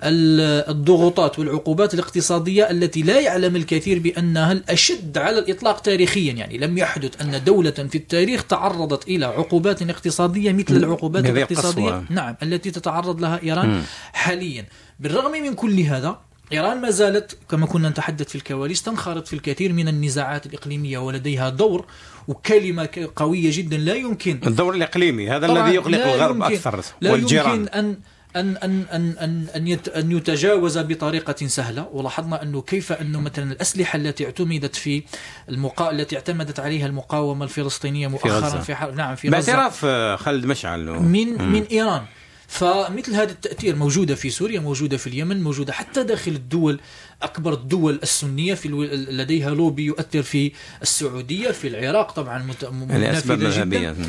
الضغوطات 0.02 1.38
والعقوبات 1.38 1.94
الاقتصادية 1.94 2.70
التي 2.70 3.02
لا 3.02 3.20
يعلم 3.20 3.56
الكثير 3.56 3.98
بأنها 3.98 4.52
الأشد 4.52 5.18
على 5.18 5.38
الإطلاق 5.38 5.80
تاريخيا. 5.80 6.32
يعني 6.32 6.58
لم 6.58 6.78
يحدث 6.78 7.20
أن 7.20 7.44
دولة 7.44 7.70
في 7.70 7.98
التاريخ 7.98 8.44
تعرضت 8.44 9.08
إلى 9.08 9.26
عقوبات 9.26 9.82
اقتصادية 9.82 10.52
مثل 10.52 10.76
العقوبات 10.76 11.26
الاقتصادية. 11.26 12.04
نعم 12.10 12.36
التي 12.42 12.70
تتعرض 12.70 13.20
لها 13.20 13.42
إيران 13.42 13.82
حاليا. 14.12 14.66
بالرغم 15.00 15.32
من 15.42 15.54
كل 15.54 15.80
هذا 15.80 16.20
إيران 16.52 16.80
ما 16.80 16.90
زالت 16.90 17.38
كما 17.50 17.66
كنا 17.66 17.88
نتحدث 17.88 18.28
في 18.28 18.34
الكواليس 18.34 18.82
تنخرط 18.82 19.26
في 19.26 19.32
الكثير 19.32 19.72
من 19.72 19.88
النزاعات 19.88 20.46
الإقليمية 20.46 20.98
ولديها 20.98 21.48
دور 21.48 21.86
وكلمة 22.28 23.08
قوية 23.16 23.50
جدا 23.52 23.76
لا 23.76 23.94
يمكن 23.94 24.40
الدور 24.46 24.74
الإقليمي 24.74 25.30
هذا 25.30 25.46
الذي 25.46 25.74
يقلق 25.74 26.06
الغرب 26.06 26.42
أكثر 26.42 26.80
لا 27.00 27.12
والجيران. 27.12 27.60
يمكن 27.60 27.68
أن 27.68 27.96
أن 28.36 28.56
أن 28.56 28.84
أن 28.92 29.14
أن 29.20 29.46
أن, 29.58 29.86
أن 29.96 30.12
يتجاوز 30.12 30.78
بطريقة 30.78 31.46
سهلة. 31.46 31.88
ولاحظنا 31.92 32.42
أنه 32.42 32.62
كيف 32.62 32.92
أنه 32.92 33.20
مثلا 33.20 33.52
الأسلحة 33.52 33.96
التي 33.96 34.24
اعتمدت 34.24 34.76
في 34.76 35.02
المقا... 35.48 35.90
التي 35.90 36.16
اعتمدت 36.16 36.60
عليها 36.60 36.86
المقاومة 36.86 37.44
الفلسطينية 37.44 38.08
مؤخرا 38.08 38.40
في, 38.40 38.60
في 38.60 38.74
حرب 38.74 38.94
نعم 38.94 39.14
في 39.14 39.28
غزة. 39.28 39.52
باعتراف 39.52 39.86
خالد 40.20 40.46
مشعل. 40.46 40.80
من. 40.86 41.52
من 41.52 41.62
إيران. 41.62 42.02
فمثل 42.50 43.14
هذا 43.14 43.32
التأثير 43.32 43.76
موجودة 43.76 44.14
في 44.14 44.30
سوريا 44.30 44.60
موجودة 44.60 44.96
في 44.96 45.06
اليمن 45.06 45.42
موجودة 45.42 45.72
حتى 45.72 46.02
داخل 46.02 46.30
الدول 46.30 46.80
أكبر 47.22 47.52
الدول 47.52 48.00
السنية 48.02 48.54
في 48.54 48.68
ألو... 48.68 48.82
لديها 48.92 49.50
لوبي 49.50 49.84
يؤثر 49.84 50.22
في 50.22 50.52
السعودية 50.82 51.50
في 51.50 51.68
العراق 51.68 52.12
طبعا 52.12 52.54
منافذة 52.72 53.34
جدا. 53.60 54.08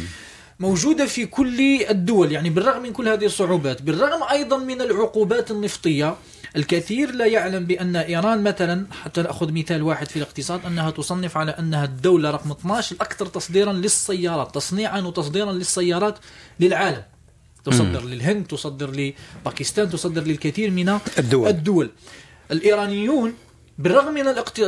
موجودة 0.60 1.06
في 1.06 1.26
كل 1.26 1.82
الدول 1.90 2.32
يعني 2.32 2.50
بالرغم 2.50 2.84
من 2.84 2.94
كل 2.94 3.08
هذه 3.08 3.26
الصعوبات 3.26 3.82
بالرغم 3.82 4.24
أيضا 4.32 4.58
من 4.58 4.82
العقوبات 4.82 5.52
النفطية 5.52 6.16
الكثير 6.56 7.12
لا 7.12 7.26
يعلم 7.26 7.66
بأن 7.66 7.96
إيران 7.96 8.44
مثلا 8.44 8.86
حتى 9.04 9.22
نأخذ 9.22 9.52
مثال 9.52 9.84
واحد 9.84 10.08
في 10.10 10.16
الاقتصاد 10.16 10.66
أنها 10.66 10.92
تصنف 10.92 11.38
على 11.38 11.52
أنها 11.52 11.86
الدولة 11.86 12.32
رقم 12.32 12.52
12 12.52 12.96
الأكثر 12.96 13.26
تصديرا 13.26 13.74
للسيارات 13.74 14.56
تصنيعا 14.56 15.02
وتصديرا 15.02 15.52
للسيارات 15.52 16.20
للعالم. 16.60 17.04
تصدر. 17.66 18.04
للهند 18.06 18.48
تصدر 18.48 19.14
لباكستان 19.46 19.90
تصدر 19.90 20.24
للكثير 20.24 20.72
من 20.72 21.00
الدول, 21.18 21.48
الدول. 21.48 21.90
الإيرانيون 22.52 23.34
بالرغم 23.78 24.14
من 24.14 24.26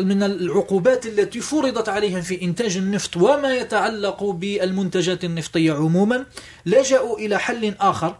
من 0.08 0.24
العقوبات 0.24 1.06
التي 1.06 1.40
فرضت 1.40 1.90
عليهم 1.90 2.22
في 2.22 2.42
إنتاج 2.42 2.78
النفط 2.78 3.18
وما 3.18 3.54
يتعلق 3.54 4.24
بالمنتجات 4.24 5.24
النفطية 5.24 5.74
عموما 5.74 6.26
لجأوا 6.66 7.20
إلى 7.20 7.40
حل 7.40 7.76
آخر 7.80 8.16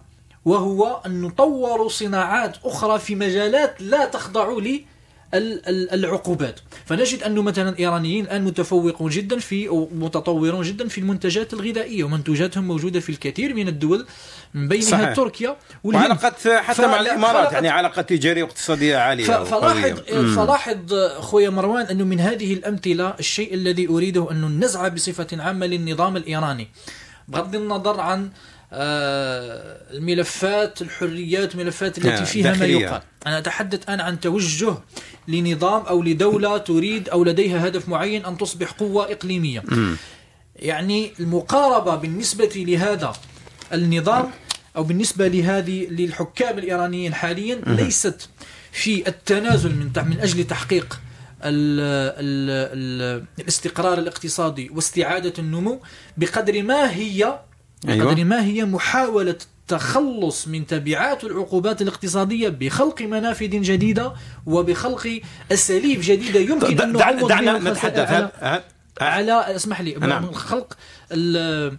وهو 0.46 1.02
أن 1.06 1.22
نطور 1.22 1.88
صناعات 1.90 2.58
أخرى 2.64 3.00
في 3.00 3.16
مجالات 3.16 3.82
لا 3.82 4.06
تخضع 4.06 4.58
لي 4.58 4.86
العقوبات. 5.34 6.60
فنجد 6.86 7.24
أنه 7.24 7.42
مثلا 7.42 7.70
الإيرانيين 7.70 8.26
الآن 8.26 8.44
متفوقون 8.44 9.10
جدا 9.10 9.40
في 9.40 9.68
أو 9.68 9.90
متطورون 9.96 10.62
جدا 10.62 10.88
في 10.88 10.98
المنتجات 10.98 11.54
الغذائية 11.54 12.04
ومنتوجاتهم 12.04 12.64
موجودة 12.68 13.00
في 13.00 13.10
الكثير 13.10 13.54
من 13.54 13.68
الدول 13.68 14.06
من 14.54 14.68
بينها 14.68 14.84
صحيح. 14.84 15.16
تركيا 15.16 15.58
وعلاقات 15.84 16.48
حتى 16.48 16.88
مع 16.88 17.00
الإمارات 17.00 17.54
يعني 17.54 17.70
علاقات 17.70 18.10
تجارية 18.10 18.44
واقتصادية 18.44 18.98
عالية 18.98 19.26
فلاحظ 19.26 20.00
فلاحظ 20.36 20.94
خويا 21.20 21.50
مروان 21.50 21.86
أنه 21.86 22.04
من 22.04 22.20
هذه 22.20 22.54
الأمثلة 22.54 23.16
الشيء 23.20 23.54
الذي 23.54 23.88
أريده 23.88 24.32
أن 24.32 24.64
نزعى 24.64 24.90
بصفة 24.90 25.28
عامة 25.34 25.66
للنظام 25.66 26.18
الإيراني. 26.18 26.68
بغض 27.28 27.56
النظر 27.56 28.00
عن 28.00 28.30
آه، 28.76 29.78
الملفات 29.92 30.82
الحريات 30.82 31.56
الملفات 31.56 31.98
التي 31.98 32.10
نعم، 32.10 32.26
فيها 32.26 32.56
ما 32.56 32.66
يقال. 32.66 33.02
أنا 33.28 33.38
أتحدث 33.38 33.84
الآن 33.84 34.00
عن 34.00 34.20
توجه 34.20 34.76
لنظام 35.28 35.82
أو 35.82 36.04
لدولة 36.04 36.58
تريد 36.58 37.10
أو 37.10 37.24
لديها 37.24 37.68
هدف 37.68 37.90
معين 37.90 38.26
أن 38.26 38.38
تصبح 38.38 38.72
قوة 38.72 39.12
إقليمية. 39.12 39.64
يعني 40.56 41.14
المقاربة 41.20 41.96
بالنسبة 41.96 42.52
لهذا 42.56 43.14
النظام 43.74 44.32
أو 44.76 44.84
بالنسبة 44.84 45.28
لهذه 45.28 45.88
للحكام 45.90 46.58
الإيرانيين 46.60 47.14
حاليا. 47.14 47.62
ليست 47.68 48.30
في 48.72 49.08
التنازل 49.08 49.70
من 49.70 49.92
من 50.10 50.20
أجل 50.20 50.44
تحقيق 50.44 51.00
ال 51.44 51.80
ال 52.20 52.50
ال 52.74 53.26
الاستقرار 53.40 54.00
الاقتصادي 54.00 54.70
واستعادة 54.70 55.34
النمو 55.40 55.82
بقدر 56.18 56.64
ما 56.64 56.92
هي 56.92 57.40
أيوة. 57.88 58.06
بقدر 58.06 58.24
ما 58.24 58.46
هي 58.46 58.66
محاولة 58.66 59.36
التخلص 59.64 60.48
من 60.48 60.68
تبعات 60.68 61.24
العقوبات 61.24 61.82
الاقتصادية 61.82 62.50
بخلق 62.50 63.02
منافذ 63.02 63.50
جديدة 63.62 64.14
وبخلق 64.46 65.22
أساليب 65.52 66.00
جديدة 66.04 66.40
يمكن 66.40 66.82
أن 66.82 66.94
دع- 66.94 67.10
نعوض 67.12 67.30
دعنا 67.30 67.52
بها 67.58 67.72
نتحدث. 67.72 68.10
على, 69.02 69.32
هذا- 69.32 69.34
على 69.44 69.56
اسمح 69.56 69.82
لي 69.82 69.94
نعم. 69.94 70.24
من 70.26 70.36
خلق 70.36 70.74
ال- 71.12 71.78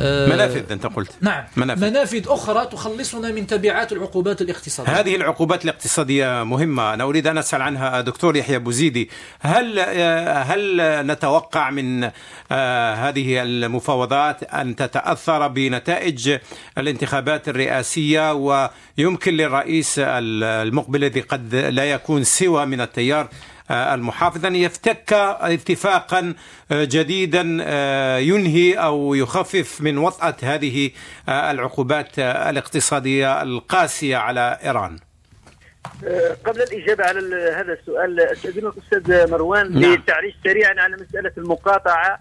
آه، 0.00 0.28
منافذ 0.28 0.72
أنت 0.72 0.86
قلت. 0.86 1.10
نعم. 1.20 1.44
منافذ. 1.56 1.90
منافذ 1.90 2.22
أخرى 2.28 2.66
تخلصنا 2.66 3.30
من 3.32 3.46
تبعات 3.46 3.92
العقوبات 3.92 4.42
الاقتصادية. 4.42 5.00
هذه 5.00 5.16
العقوبات 5.16 5.64
الاقتصادية 5.64 6.42
مهمة. 6.44 6.94
أنا 6.94 7.04
أريد 7.04 7.26
أن 7.26 7.38
أسأل 7.38 7.62
عنها 7.62 8.00
دكتور 8.00 8.36
يحيى 8.36 8.58
بوزيدي 8.58 9.10
هل 9.40 9.78
هل 10.28 10.76
نتوقع 11.06 11.70
من 11.70 12.10
آه، 12.52 12.94
هذه 12.94 13.42
المفاوضات 13.42 14.42
أن 14.42 14.76
تتأثر 14.76 15.48
بنتائج 15.48 16.38
الانتخابات 16.78 17.48
الرئاسية؟ 17.48 18.32
ويمكن 18.98 19.34
للرئيس 19.36 19.94
المقبل 19.98 21.04
الذي 21.04 21.20
قد 21.20 21.54
لا 21.54 21.84
يكون 21.84 22.24
سوى 22.24 22.66
من 22.66 22.80
التيار 22.80 23.22
آه، 23.24 23.28
المحافظ 23.70 24.46
أن 24.46 24.56
يفتك 24.56 25.12
اتفاقا 25.12 26.34
آه، 26.72 26.84
جديدا 26.84 27.58
آه، 27.62 28.18
ينهي 28.18 28.74
أو 28.74 29.14
يخفف 29.14 29.80
من 29.80 29.98
وطأة 29.98 30.36
هذه 30.42 30.90
آه، 31.28 31.50
العقوبات 31.50 32.18
آه، 32.18 32.50
الاقتصادية 32.50 33.42
القاسية 33.42 34.16
على 34.16 34.58
إيران 34.64 34.96
آه، 36.06 36.36
قبل 36.44 36.62
الإجابة 36.62 37.04
على 37.04 37.18
هذا 37.56 37.72
السؤال 37.72 38.20
أستأذنك 38.20 38.72
أستاذ 38.78 39.30
مروان 39.30 39.80
نعم. 39.80 39.92
للتعريج 39.92 40.34
سريعا 40.44 40.74
على 40.78 40.96
مسألة 40.96 41.32
المقاطعة 41.38 42.20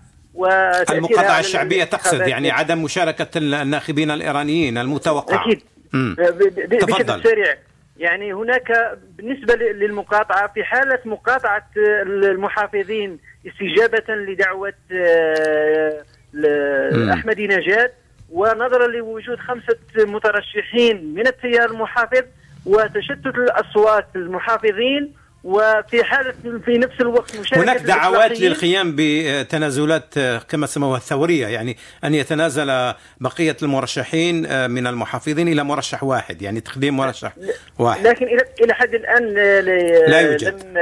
المقاطعة 0.89 1.39
الشعبية 1.39 1.83
تقصد. 1.83 2.19
يعني 2.27 2.51
عدم 2.51 2.83
مشاركة 2.83 3.37
الناخبين 3.37 4.11
الإيرانيين 4.11 4.77
المتوقع 4.77 5.45
أكيد. 5.45 5.61
بشكل 5.93 7.23
سريع 7.23 7.55
يعني 7.99 8.33
هناك 8.33 8.97
بالنسبة 9.17 9.55
للمقاطعة 9.55 10.53
في 10.53 10.63
حالة 10.63 10.99
مقاطعة 11.05 11.67
آه، 11.77 12.01
المحافظين 12.03 13.19
استجابة 13.47 14.15
لدعوة 14.15 14.73
آه،. 14.91 16.03
أحمد 17.13 17.39
نجاد 17.39 17.91
ونظرا 18.31 18.87
لوجود 18.87 19.39
خمسة 19.39 19.77
مترشحين 19.97 21.13
من 21.13 21.27
التيار 21.27 21.69
المحافظ 21.71 22.23
وتشتت 22.65 23.35
الأصوات 23.37 24.07
المحافظين 24.15 25.13
وفي 25.47 26.03
حالة 26.03 26.33
في 26.65 26.77
نفس 26.77 27.01
الوقت 27.01 27.53
هناك 27.57 27.77
دعوات. 27.81 28.39
للقيام 28.41 28.93
بتنازلات 28.97 30.17
آه، 30.17 30.37
كما 30.37 30.67
سموها 30.67 30.97
الثورية 30.97 31.47
يعني 31.47 31.77
أن 32.03 32.13
يتنازل 32.13 32.93
بقية 33.21 33.57
المرشحين 33.63 34.45
آه، 34.45 34.67
من 34.67 34.87
المحافظين 34.87 35.47
إلى 35.47 35.63
مرشح 35.63 36.03
واحد 36.03 36.41
يعني 36.41 36.61
تقديم 36.61 36.97
مرشح 36.97 37.33
واحد 37.79 38.07
لكن 38.07 38.25
إلى 38.25 38.41
إلى 38.63 38.73
حد 38.73 38.93
الآن 38.93 39.37
آه، 39.37 39.59
لا 40.09 40.21
يوجد. 40.21 40.47
لم 40.47 40.73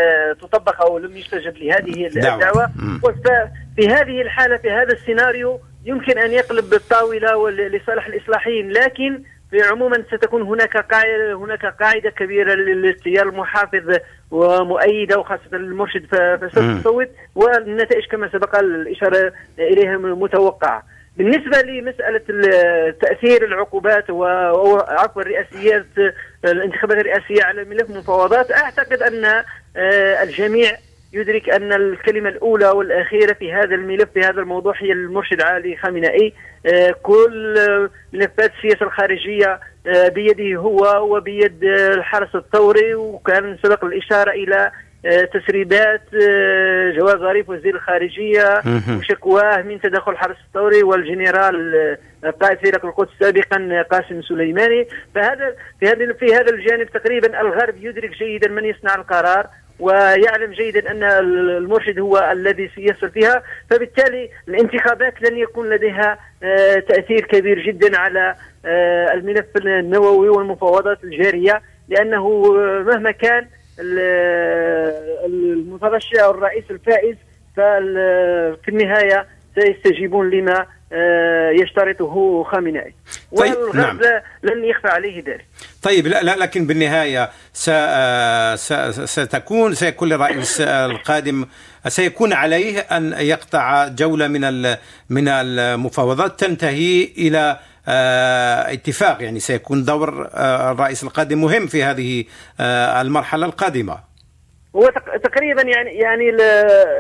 تطبق 0.42 0.82
أو 0.82 0.98
لم 0.98 1.18
يستجب 1.18 1.58
لهذه 1.58 2.08
دعوة. 2.08 2.36
الدعوة 2.36 2.70
مم. 2.76 3.02
وفي 3.04 3.88
هذه 3.88 4.22
الحالة 4.22 4.58
في 4.58 4.70
هذا 4.72 4.94
السيناريو 4.94 5.60
يمكن 5.86 6.18
أن 6.18 6.32
يقلب 6.32 6.74
الطاولة 6.74 7.38
وال- 7.38 7.72
لصالح 7.72 8.06
الإصلاحيين 8.08 8.70
لكن 8.72 9.22
في 9.45 9.45
عموما 9.54 10.04
ستكون 10.12 10.42
هناك 10.42 10.78
قاعدة 10.78 11.34
هناك 11.34 11.66
قاعدة 11.66 12.10
كبيرة 12.10 12.54
لل- 12.54 12.82
للتيار 12.82 13.30
المحافظ 13.30 13.98
ومؤيده 14.32 15.20
وخاصه 15.20 15.42
المرشد 15.54 16.06
ف- 16.06 16.16
فسوف 16.46 16.64
مم. 16.64 16.80
تصوت 16.82 17.10
والنتائج 17.36 18.06
كما 18.12 18.30
سبق 18.30 18.60
الإشارة 18.60 19.34
إليها 19.60 19.98
متوقعة. 19.98 20.84
بالنسبة 21.18 21.62
لمسألة 21.62 22.22
ال- 22.30 22.98
تأثير 23.00 23.46
العقوبات 23.46 24.10
وعفوا 24.10 25.22
الرئاسيات 25.22 25.86
الانتخابات 26.46 26.98
الرئاسية 26.98 27.44
على 27.44 27.64
ملف 27.64 27.90
المفاوضات 27.90 28.52
أعتقد 28.52 29.02
أن 29.02 29.26
آه، 29.78 30.24
الجميع 30.24 30.72
يدرك 31.16 31.50
أن 31.50 31.74
الكلمة 31.74 32.30
الأولى 32.30 32.68
والأخيرة 32.68 33.34
في 33.34 33.54
هذا 33.54 33.76
الملف 33.76 34.10
في 34.14 34.20
هذا 34.20 34.42
الموضوع 34.42 34.74
هي 34.78 34.92
المرشد 34.92 35.42
علي 35.42 35.78
خامنئي. 35.78 36.34
آه، 36.66 36.96
كل 37.04 37.56
ملفات 38.14 38.52
السياسة 38.58 38.86
الخارجية 38.86 39.60
آه، 39.88 40.08
بيده 40.08 40.56
هو 40.56 41.16
وبيد 41.16 41.64
آه، 41.64 41.94
الحرس 41.94 42.36
الثوري 42.36 42.96
وكان 42.96 43.58
سبق 43.64 43.86
الإشارة 43.86 44.32
إلى 44.32 44.72
آه، 45.06 45.30
تسريبات 45.34 46.02
جواز 46.96 47.16
ظريف 47.16 47.50
وزير 47.50 47.76
الخارجية 47.76 48.62
مهم. 48.66 48.98
وشكواه 48.98 49.62
من 49.62 49.82
تدخل 49.82 50.12
الحرس 50.12 50.38
الثوري 50.48 50.84
والجنرال 50.84 51.98
قائد 52.42 52.58
فريق 52.58 52.86
القدس 52.86 53.12
سابقا 53.20 53.86
قاسم 53.92 54.22
سليماني. 54.22 54.88
فهذا 55.16 55.56
في 55.80 55.86
هذا 55.88 56.14
في 56.14 56.26
هذا 56.26 56.50
الجانب 56.50 56.88
تقريبا 56.90 57.42
الغرب 57.42 57.76
يدرك 57.80 58.10
جيدا 58.10 58.50
من 58.50 58.66
يصنع 58.66 58.96
القرار. 58.96 59.48
ويعلم 59.80 60.52
جيدا 60.52 60.92
أن 60.92 61.04
المرشد 61.04 62.00
هو 62.00 62.30
الذي 62.32 62.70
سيصل 62.76 63.10
فيها 63.10 63.44
فبالتالي 63.70 64.30
الانتخابات 64.48 65.22
لن 65.22 65.38
يكون 65.38 65.70
لديها 65.70 66.18
آه، 66.44 66.76
تأثير 66.80 67.22
كبير 67.26 67.60
جدا 67.66 67.98
على 67.98 68.36
آه، 68.66 69.14
الملف 69.14 69.46
النووي 69.58 70.30
والمفاوضات 70.30 71.04
الجارية 71.04 71.62
لأنه 71.90 72.46
آه، 72.60 72.84
مهما 72.84 73.12
كان 73.12 73.48
ال- 73.80 75.26
المترشح 75.26 76.24
الرئيس 76.24 76.64
الفائز 76.72 77.16
فال- 77.58 78.58
في 78.64 78.70
النهاية 78.70 79.26
سيستجيبون 79.60 80.30
لما 80.30 80.60
آه، 80.60 80.68
يشترطه 81.62 82.44
خامنئي. 82.44 82.94
طيب، 83.38 83.56
نعم. 83.74 84.00
لن 84.44 84.66
يخفى 84.66 84.88
عليه 84.88 85.18
ذلك. 85.24 85.46
طيب 85.84 86.08
لا, 86.08 86.24
لا 86.24 86.36
لكن 86.36 86.68
بالنهاية 86.68 87.30
آه، 87.70 88.56
ستكون 89.06 89.74
سيكون 89.74 90.10
للرئيس 90.10 90.62
القادم 90.62 91.46
سيكون 91.88 92.34
عليه 92.34 92.80
أن 92.80 93.14
يقطع 93.20 93.88
جولة 93.88 94.28
من 94.28 94.76
من 95.10 95.28
المفاوضات 95.28 96.40
تنتهي 96.40 97.04
إلى 97.18 97.60
آه، 97.88 98.74
اتفاق. 98.74 99.22
يعني 99.24 99.40
سيكون 99.40 99.84
دور 99.86 100.30
آه، 100.34 100.72
الرئيس 100.72 101.04
القادم 101.04 101.42
مهم 101.42 101.68
في 101.68 101.84
هذه 101.84 102.24
آه، 102.60 103.02
المرحلة 103.02 103.46
القادمة. 103.46 104.00
هو 104.76 104.88
تق- 104.90 105.18
تقريبا 105.30 105.62
يعني 105.62 105.90
يعني 105.90 106.32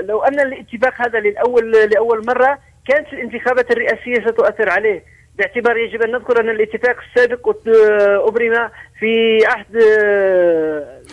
لو 0.07 0.23
أن 0.23 0.39
الاتفاق 0.39 0.93
هذا 1.01 1.19
للأول 1.19 1.71
لأول 1.71 2.25
مرة 2.25 2.59
كانت 2.87 3.13
الانتخابات 3.13 3.71
الرئاسية 3.71 4.15
ستؤثر 4.27 4.69
عليه 4.69 5.03
باعتبار 5.37 5.77
يجب 5.77 6.01
أن 6.01 6.11
نذكر 6.11 6.39
أن 6.39 6.49
الاتفاق 6.49 6.95
السابق 7.09 7.55
أبرم 8.27 8.69
في 8.99 9.39
عهد 9.45 9.75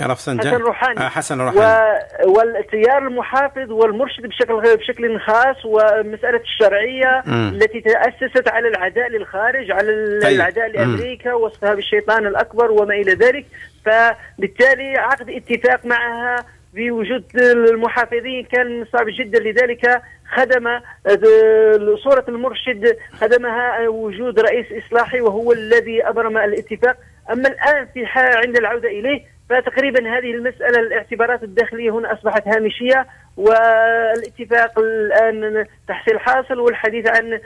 رفسنجان 0.02 0.52
حسن 0.52 0.62
روحاني 0.62 1.00
آه، 1.00 1.08
حسن. 1.08 1.40
روحاني 1.40 1.98
والتيار 2.24 2.98
المحافظ 2.98 3.70
والمرشد 3.72 4.26
بشكل 4.26 4.76
بشكل 4.76 5.20
خاص 5.20 5.56
ومسألة 5.64 6.40
الشرعية 6.40 7.22
مم. 7.26 7.50
التي 7.54 7.80
تأسست 7.80 8.48
على 8.48 8.68
العداء 8.68 9.08
للخارج 9.08 9.70
على 9.70 10.18
طيب. 10.22 10.36
العداء. 10.36 10.68
لأمريكا 10.68 11.34
وصفها 11.34 11.74
بالشيطان 11.74 12.26
الأكبر 12.26 12.70
وما 12.70 12.94
إلى 12.94 13.12
ذلك 13.14 13.46
فبالتالي 13.84 14.98
عقد 14.98 15.30
اتفاق 15.30 15.86
معها 15.86 16.36
بوجود 16.74 17.24
المحافظين 17.36 18.44
كان 18.44 18.84
صعب 18.92 19.06
جدا 19.18 19.38
لذلك 19.38 20.02
خدم 20.32 20.66
آه، 20.66 20.80
صورة 22.04 22.24
المرشد 22.28 22.96
خدمها 23.20 23.88
وجود 23.88 24.40
رئيس 24.40 24.66
إصلاحي 24.86 25.20
وهو 25.20 25.52
الذي 25.52 26.08
أبرم 26.08 26.38
الاتفاق 26.38 26.96
أما 27.30 27.48
الآن 27.48 27.86
في 27.94 28.06
حال 28.06 28.36
عند 28.36 28.56
العودة 28.56 28.88
إليه 28.88 29.20
فتقريبا 29.50 30.18
هذه 30.18 30.30
المسألة 30.30 30.80
الاعتبارات 30.80 31.42
الداخلية 31.42 31.90
هنا 31.90 32.12
أصبحت 32.12 32.48
هامشية 32.48 33.06
والاتفاق 33.36 34.78
الآن 34.78 35.66
تحصيل 35.88 36.20
حاصل 36.20 36.60
والحديث 36.60 37.08
عن 37.08 37.40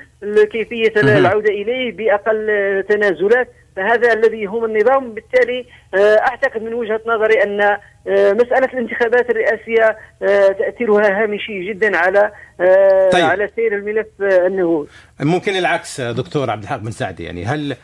كيفية. 0.53 0.93
العودة 1.19 1.51
إليه 1.51 1.97
بأقل 1.97 2.85
تنازلات 2.89 3.49
فهذا 3.77 4.13
الذي 4.13 4.43
يهم 4.43 4.65
النظام. 4.65 5.15
بالتالي 5.15 5.67
آه، 5.95 6.19
أعتقد 6.19 6.63
من 6.63 6.75
وجهة 6.75 7.01
نظري 7.07 7.43
أن 7.43 7.61
آه، 7.61 8.33
مسألة 8.33 8.65
الانتخابات 8.73 9.31
الرئاسية 9.31 9.99
آه، 10.23 10.49
تأثيرها 10.49 11.23
هامشي 11.23 11.69
جدا 11.69 11.97
على 11.97 12.33
طيب. 13.13 13.25
على 13.25 13.49
سير 13.57 13.77
الملف 13.77 14.07
النهوض. 14.21 14.89
ممكن 15.21 15.57
العكس 15.57 16.01
دكتور 16.01 16.51
عبد 16.51 16.63
الحق 16.63 16.77
بن 16.77 16.91
سعدي 16.91 17.25
يعني 17.25 17.45
هل 17.45 17.77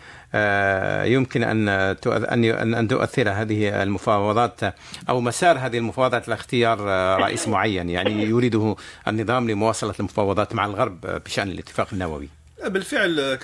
يمكن 1.04 1.42
أن 1.42 1.68
أن 1.68 2.74
أن 2.74 2.88
تؤثر 2.88 3.28
هذه 3.30 3.82
المفاوضات 3.82 4.60
أو 5.08 5.20
مسار 5.20 5.58
هذه 5.58 5.78
المفاوضات 5.78 6.28
على 6.28 6.34
اختيار 6.34 6.78
آه، 6.80 7.16
رئيس 7.16 7.48
معين؟ 7.48 7.90
يعني 7.90 8.22
يريده 8.22 8.76
النظام 9.08 9.50
لمواصلة 9.50 9.94
المفاوضات 10.00 10.54
مع 10.54 10.66
الغرب 10.66 11.00
بشأن 11.24 11.48
الاتفاق 11.48 11.88
النووي. 11.92 12.41
بالفعل 12.68 13.34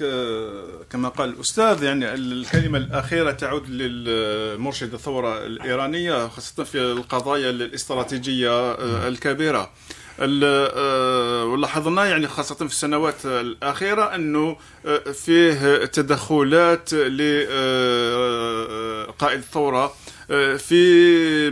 كما 0.91 1.09
قال 1.09 1.29
الأستاذ 1.29 1.83
يعني 1.83 2.15
الكلمة 2.15 2.79
الأخيرة 2.79 3.31
تعود 3.31 3.69
للمرشد 3.71 4.95
الثورة 4.95 5.47
الإيرانية 5.47 6.29
خاصة 6.29 6.65
في 6.65 6.79
القضايا 6.79 7.51
الاستراتيجية 7.51 8.51
آه، 8.51 9.09
الكبيرة. 9.09 9.71
ولاحظنا 11.45 12.05
يعني 12.05 12.29
خاصة 12.29 12.55
في 12.55 12.63
السنوات 12.63 13.27
الأخيرة 13.27 14.15
أنه 14.15 14.57
فيه 15.13 15.85
تدخلات 15.85 16.95
لقائد 19.09 19.39
الثورة 19.39 19.95
في 20.59 21.51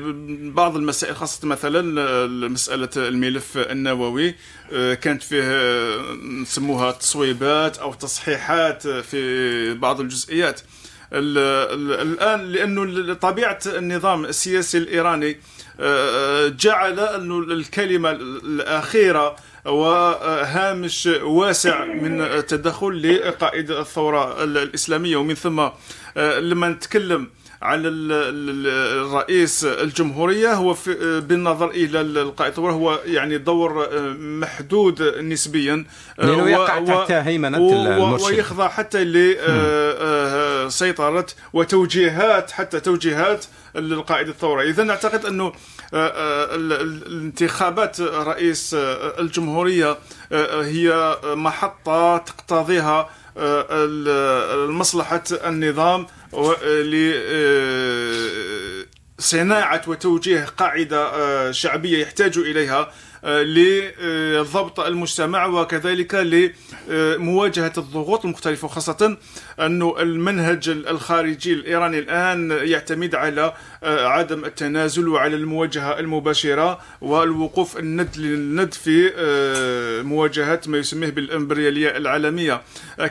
بعض 0.50 0.76
المسائل 0.76 1.16
خاصة 1.16 1.48
مثلا 1.48 2.26
مسألة 2.48 2.88
الملف 2.96 3.56
النووي 3.56 4.34
كانت 4.70 5.22
فيه 5.22 5.42
نسموها 6.42 6.90
تصويبات 6.90 7.78
أو 7.78 7.94
تصحيحات 7.94 8.88
في 8.88 9.74
بعض 9.74 10.00
الجزئيات. 10.00 10.60
الآن 11.12 12.52
لأنه 12.52 13.14
طبيعة 13.14 13.58
النظام 13.66 14.24
السياسي 14.24 14.78
الإيراني 14.78 15.40
جعل 16.60 17.00
أن 17.00 17.52
الكلمة 17.52 18.10
الأخيرة 18.10 19.36
وهامش 19.64 21.06
واسع 21.22 21.84
من 21.84 22.20
التدخل 22.20 23.12
لقائد 23.12 23.70
الثورة 23.70 24.44
الإسلامية. 24.44 25.16
ومن 25.16 25.34
ثم 25.34 25.68
لما 26.16 26.68
نتكلم 26.68 27.30
على 27.62 27.88
الرئيس 27.88 29.64
الجمهورية. 29.64 30.52
هو 30.52 30.76
بالنظر 31.20 31.70
إلى 31.70 32.00
القائد 32.00 32.50
الثورة 32.50 32.72
هو 32.72 33.00
يعني 33.04 33.38
دور 33.38 33.88
محدود 34.18 35.02
نسبيا 35.02 35.84
لأنه 36.18 36.50
يقع 36.50 36.84
تحت 36.84 37.12
هيمنة 37.12 37.58
المرشد. 37.58 38.24
ويخضع 38.24 38.68
حتى 38.68 39.04
لسيطرة 40.66 41.26
وتوجيهات 41.52 42.50
حتى 42.50 42.80
توجيهات 42.80 43.44
القائد 43.76 44.28
الثورة 44.28 44.62
إذا 44.62 44.84
نعتقد 44.84 45.24
أنه 45.24 45.52
الانتخابات 47.06 48.00
رئيس 48.00 48.76
الجمهورية 49.18 49.98
هي 50.62 51.16
محطة 51.24 52.16
تقتضيها 52.18 53.10
مصلحة 54.66 55.22
النظام 55.46 56.06
لصناعة 59.18 59.82
وتوجيه 59.86 60.44
قاعدة 60.44 61.52
شعبية 61.52 61.98
يحتاج 62.02 62.38
إليها 62.38 62.92
لضبط 63.24 64.80
المجتمع 64.80 65.46
وكذلك 65.46 66.14
لمواجهة 66.14 67.72
الضغوط 67.78 68.24
المختلفة 68.24 68.64
وخاصة 68.66 69.16
أن 69.60 69.92
المنهج 70.00 70.68
الخارجي 70.68 71.52
الإيراني 71.52 71.98
الآن 71.98 72.50
يعتمد 72.62 73.14
على 73.14 73.54
عدم 73.86 74.44
التنازل 74.44 75.08
وعلى 75.08 75.36
المواجهة 75.36 75.98
المباشرة 75.98 76.80
والوقوف 77.00 77.78
الند 77.78 78.16
للند 78.16 78.74
في 78.74 79.12
مواجهة 80.04 80.60
ما 80.66 80.78
يسميه 80.78 81.10
بالإمبريالية 81.10 81.96
العالمية. 81.96 82.62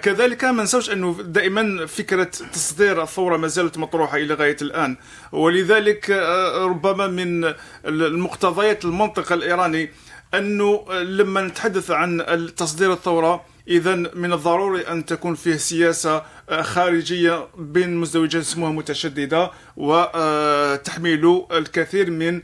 كذلك 0.01 0.43
ما 0.43 0.63
نسوش 0.63 0.89
أنه 0.89 1.17
دائما 1.23 1.85
فكرة 1.85 2.31
تصدير 2.53 3.03
الثورة 3.03 3.37
ما 3.37 3.47
زالت 3.47 3.77
مطروحة 3.77 4.17
إلى 4.17 4.33
غاية 4.33 4.57
الآن. 4.61 4.97
ولذلك 5.31 6.09
ربما 6.55 7.07
من 7.07 7.53
المقتضيات 7.85 8.85
المنطق 8.85 9.31
الإيراني 9.31 9.89
أنه 10.33 10.85
لما 10.93 11.41
نتحدث 11.41 11.91
عن 11.91 12.25
تصدير 12.57 12.93
الثورة 12.93 13.54
إذا 13.67 13.95
من 13.95 14.33
الضروري 14.33 14.81
أن 14.81 15.05
تكون 15.05 15.35
فيه 15.35 15.55
سياسة 15.55 16.23
خارجية 16.61 17.47
بين 17.57 17.97
مزدوجات 17.97 18.41
اسمها 18.41 18.71
متشددة 18.71 19.51
وتحمل 19.77 21.45
الكثير 21.51 22.11
من 22.11 22.41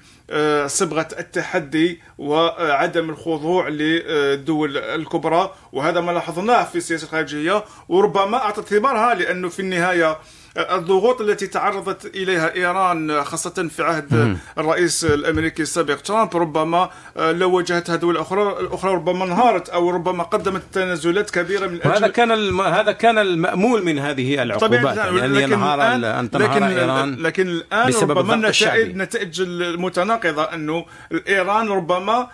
صبغة 0.68 1.08
التحدي 1.20 2.00
وعدم 2.18 3.10
الخضوع 3.10 3.68
للدول 3.68 4.78
الكبرى. 4.78 5.54
وهذا 5.72 6.00
ما 6.02 6.12
لاحظناه 6.12 6.64
في 6.64 6.76
السياسة 6.76 7.06
الخارجية 7.06 7.64
وربما 7.90 8.38
أعطت 8.38 8.68
ثمارها 8.68 9.14
لأنه 9.14 9.50
في 9.50 9.60
النهاية 9.60 10.20
الضغوط 10.58 11.22
التي 11.22 11.48
تعرضت 11.48 12.06
إليها 12.16 12.56
إيران 12.56 13.24
خاصة 13.24 13.68
في 13.76 13.84
عهد 13.84 14.38
الرئيس 14.58 15.06
الأمريكي 15.06 15.62
السابق 15.62 15.96
ترامب 15.96 16.38
ربما 16.38 16.90
لو 17.18 17.56
واجهتها 17.56 17.96
دول 17.96 18.18
أخرى 18.18 18.60
الأخرى 18.60 18.94
ربما 18.94 19.26
انهارت 19.26 19.70
أو 19.70 19.90
ربما 19.90 20.24
قدمت 20.24 20.62
تنازلات 20.74 21.30
كبيرة 21.30 21.68
من 21.68 21.82
أجل 21.82 21.92
هذا 21.92 22.08
كان 22.08 22.32
الم... 22.32 22.62
هذا 22.62 22.92
كان 22.92 23.18
المأمول 23.18 23.86
من 23.86 24.00
هذه 24.00 24.44
العقوبات 24.44 24.98
يعني 24.98 25.26
أن 25.26 25.36
ينهار 25.36 25.96
أن 26.20 26.32
تنهار 26.32 26.52
لكن 26.54 26.64
إيران 26.64 27.16
لكن 27.16 27.48
الآن 27.48 27.94
ربما 27.94 28.34
النتائج 28.34 28.96
نتائج 28.96 29.42
المتناقضة 29.42 30.44
انه 30.44 30.86
إيران 31.28 31.68
ربما 31.68 32.28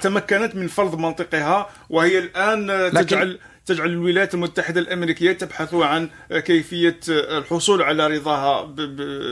تمكنت 0.00 0.54
من 0.56 0.68
فرض 0.68 0.98
منطقها 0.98 1.68
وهي 1.90 2.18
الآن 2.18 2.90
تجعل 2.94 3.38
تجعل 3.68 3.88
الولايات 3.88 4.34
المتحدة 4.34 4.80
الأمريكية 4.80 5.32
تبحث 5.32 5.74
عن 5.74 6.08
كيفية 6.30 7.00
الحصول 7.08 7.82
على 7.82 8.06
رضاها 8.06 8.62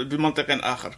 بمنطق 0.02 0.46
آخر. 0.66 0.96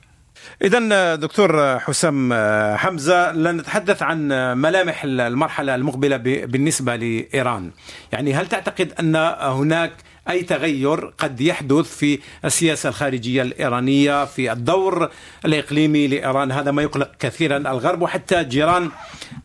إذا 0.63 1.15
دكتور 1.15 1.79
حسام 1.79 2.35
حمزة 2.77 3.33
لنتحدث 3.33 4.03
عن 4.03 4.29
ملامح 4.59 5.05
المرحلة 5.05 5.75
المقبلة 5.75 6.17
بالنسبة 6.47 6.97
لإيران. 6.97 7.71
يعني 8.13 8.35
هل 8.35 8.47
تعتقد 8.47 8.93
أن 9.01 9.17
هناك 9.41 9.93
أي 10.31 10.43
تغير 10.43 11.13
قد 11.19 11.41
يحدث 11.41 11.97
في 11.97 12.19
السياسة 12.45 12.89
الخارجية 12.89 13.43
الإيرانية 13.43 14.25
في 14.25 14.53
الدور 14.53 15.11
الإقليمي 15.45 16.07
لإيران 16.07 16.53
هذا 16.53 16.71
ما 16.71 16.83
يقلق 16.83 17.11
كثيرا 17.19 17.57
الغرب 17.57 18.03
وحتى 18.03 18.45
جيران 18.45 18.91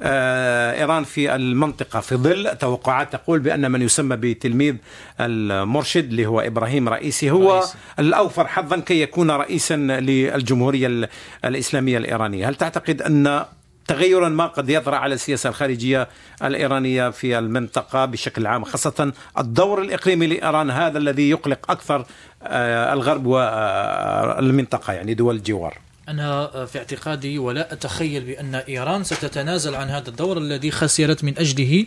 إيران 0.02 1.04
في 1.04 1.36
المنطقة 1.36 2.00
في 2.00 2.16
ظل 2.16 2.58
توقعات 2.58 3.14
تقول 3.14 3.40
بأن 3.40 3.72
من 3.72 3.82
يسمى 3.82 4.16
بتلميذ 4.16 4.76
المرشد 5.20 6.10
اللي 6.10 6.26
هو 6.26 6.40
إبراهيم 6.40 6.90
رئيسي 6.90 7.32
هو 7.32 7.54
رئيسي. 7.58 7.76
الأوفر 8.00 8.48
حظا 8.48 8.80
كي 8.80 9.02
يكون 9.02 9.32
رئيسا 9.32 9.76
للجمهورية 9.76 11.10
الإسلامية 11.46 11.98
الإيرانية 11.98 12.50
هل 12.50 12.56
تعتقد 12.56 13.02
أن 13.02 13.46
تغيرا 13.88 14.30
ما 14.30 14.48
قد 14.48 14.70
يطرأ 14.70 14.96
على 14.96 15.16
السياسة 15.16 15.50
الخارجية 15.50 16.08
الإيرانية 16.44 17.10
في 17.10 17.40
المنطقة 17.40 18.06
بشكل 18.06 18.48
عام 18.48 18.64
خاصة 18.64 19.14
الدور 19.40 19.82
الإقليمي 19.82 20.28
لإيران 20.28 20.72
هذا 20.72 20.98
الذي 20.98 21.30
يقلق 21.30 21.72
أكثر 21.72 22.06
الغرب 22.94 23.26
والمنطقة 23.26 24.94
يعني 24.94 25.14
دول 25.14 25.36
الجوار. 25.36 25.78
أنا 26.10 26.66
في 26.66 26.78
اعتقادي 26.78 27.40
ولا 27.40 27.74
أتخيل 27.74 28.24
بأن 28.24 28.56
إيران 28.56 29.04
ستتنازل 29.04 29.76
عن 29.76 29.90
هذا 29.90 30.10
الدور 30.10 30.38
الذي 30.38 30.72
خسرت 30.72 31.24
من 31.24 31.38
أجله. 31.38 31.86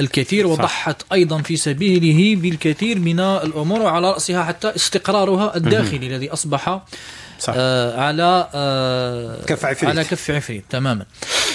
الكثير 0.00 0.46
وضحت 0.46 1.02
أيضا 1.12 1.42
في 1.42 1.56
سبيله 1.56 2.42
بالكثير 2.42 2.98
من 2.98 3.20
الأمور 3.20 3.80
وعلى 3.80 4.10
رأسها 4.10 4.44
حتى 4.44 4.76
استقرارها 4.76 5.56
الداخلي 5.56 6.06
الذي 6.06 6.32
أصبح 6.32 6.80
صح. 7.42 7.54
آه 7.56 8.00
على 8.00 8.48
آه 8.54 9.44
كف 9.46 9.64
عفريت. 9.64 9.90
على 9.90 10.04
كف 10.04 10.30
عفريت 10.30 10.64
تماما. 10.70 11.06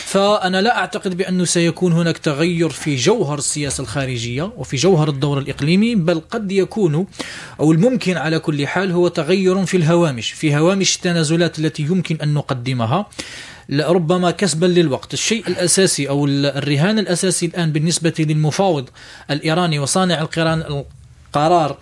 فأنا 0.05 0.61
لا 0.61 0.77
أعتقد 0.77 1.17
بأنه 1.17 1.45
سيكون 1.45 1.93
هناك 1.93 2.17
تغير 2.17 2.69
في 2.69 2.95
جوهر 2.95 3.37
السياسة 3.37 3.81
الخارجية 3.81 4.51
وفي 4.57 4.75
جوهر 4.77 5.09
الدور 5.09 5.39
الإقليمي 5.39 5.95
بل 5.95 6.21
قد 6.31 6.51
يكون 6.51 7.07
أو 7.59 7.71
الممكن 7.71 8.17
على 8.17 8.39
كل 8.39 8.67
حال 8.67 8.91
هو 8.91 9.07
تغير 9.07 9.65
في 9.65 9.77
الهوامش 9.77 10.31
في 10.31 10.55
هوامش 10.57 10.95
التنازلات 10.95 11.59
التي 11.59 11.83
يمكن 11.83 12.17
أن 12.23 12.33
نقدمها 12.33 13.05
ربما 13.71 14.31
كسبا 14.31 14.65
للوقت. 14.65 15.13
الشيء 15.13 15.47
الأساسي 15.47 16.09
أو 16.09 16.25
الرهان 16.25 16.99
الأساسي 16.99 17.45
الآن 17.45 17.71
بالنسبة 17.71 18.13
للمفاوض 18.19 18.89
الإيراني 19.31 19.79
وصانع 19.79 20.21
القرار 21.35 21.77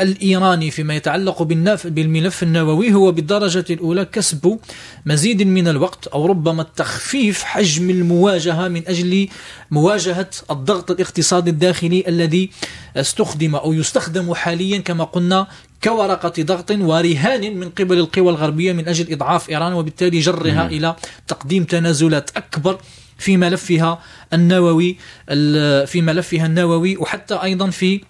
الإيراني 0.00 0.70
فيما 0.70 0.96
يتعلق 0.96 1.42
بالملف 1.84 2.42
النووي 2.42 2.92
هو 2.92 3.12
بالدرجة 3.12 3.64
الأولى 3.70 4.04
كسب 4.04 4.58
مزيد 5.06 5.42
من 5.42 5.68
الوقت 5.68 6.06
أو 6.06 6.26
ربما 6.26 6.62
تخفيف 6.62 7.42
حجم 7.42 7.90
المواجهة 7.90 8.68
من 8.68 8.82
أجل 8.88 9.28
مواجهة 9.70 10.30
الضغط 10.50 10.90
الاقتصادي 10.90 11.50
الداخلي 11.50 12.04
الذي 12.08 12.50
استخدم 12.96 13.54
أو 13.54 13.72
يستخدم 13.72 14.34
حاليا 14.34 14.78
كما 14.78 15.04
قلنا 15.04 15.46
كورقة 15.84 16.42
ضغط 16.42 16.70
ورهان 16.70 17.56
من 17.56 17.70
قبل 17.70 17.98
القوى 17.98 18.30
الغربية 18.30 18.72
من 18.72 18.88
أجل 18.88 19.12
إضعاف 19.12 19.50
إيران 19.50 19.72
وبالتالي 19.72 20.20
جرها 20.20 20.66
إلى 20.66 20.96
تقديم 21.28 21.64
تنازلات 21.64 22.30
أكبر 22.36 22.78
في 23.18 23.36
ملفها 23.36 24.02
النووي 24.32 24.96
في 25.86 26.02
ملفها 26.02 26.46
النووي 26.46 26.96
وحتى 26.96 27.34
أيضا 27.34 27.70
في 27.70 28.00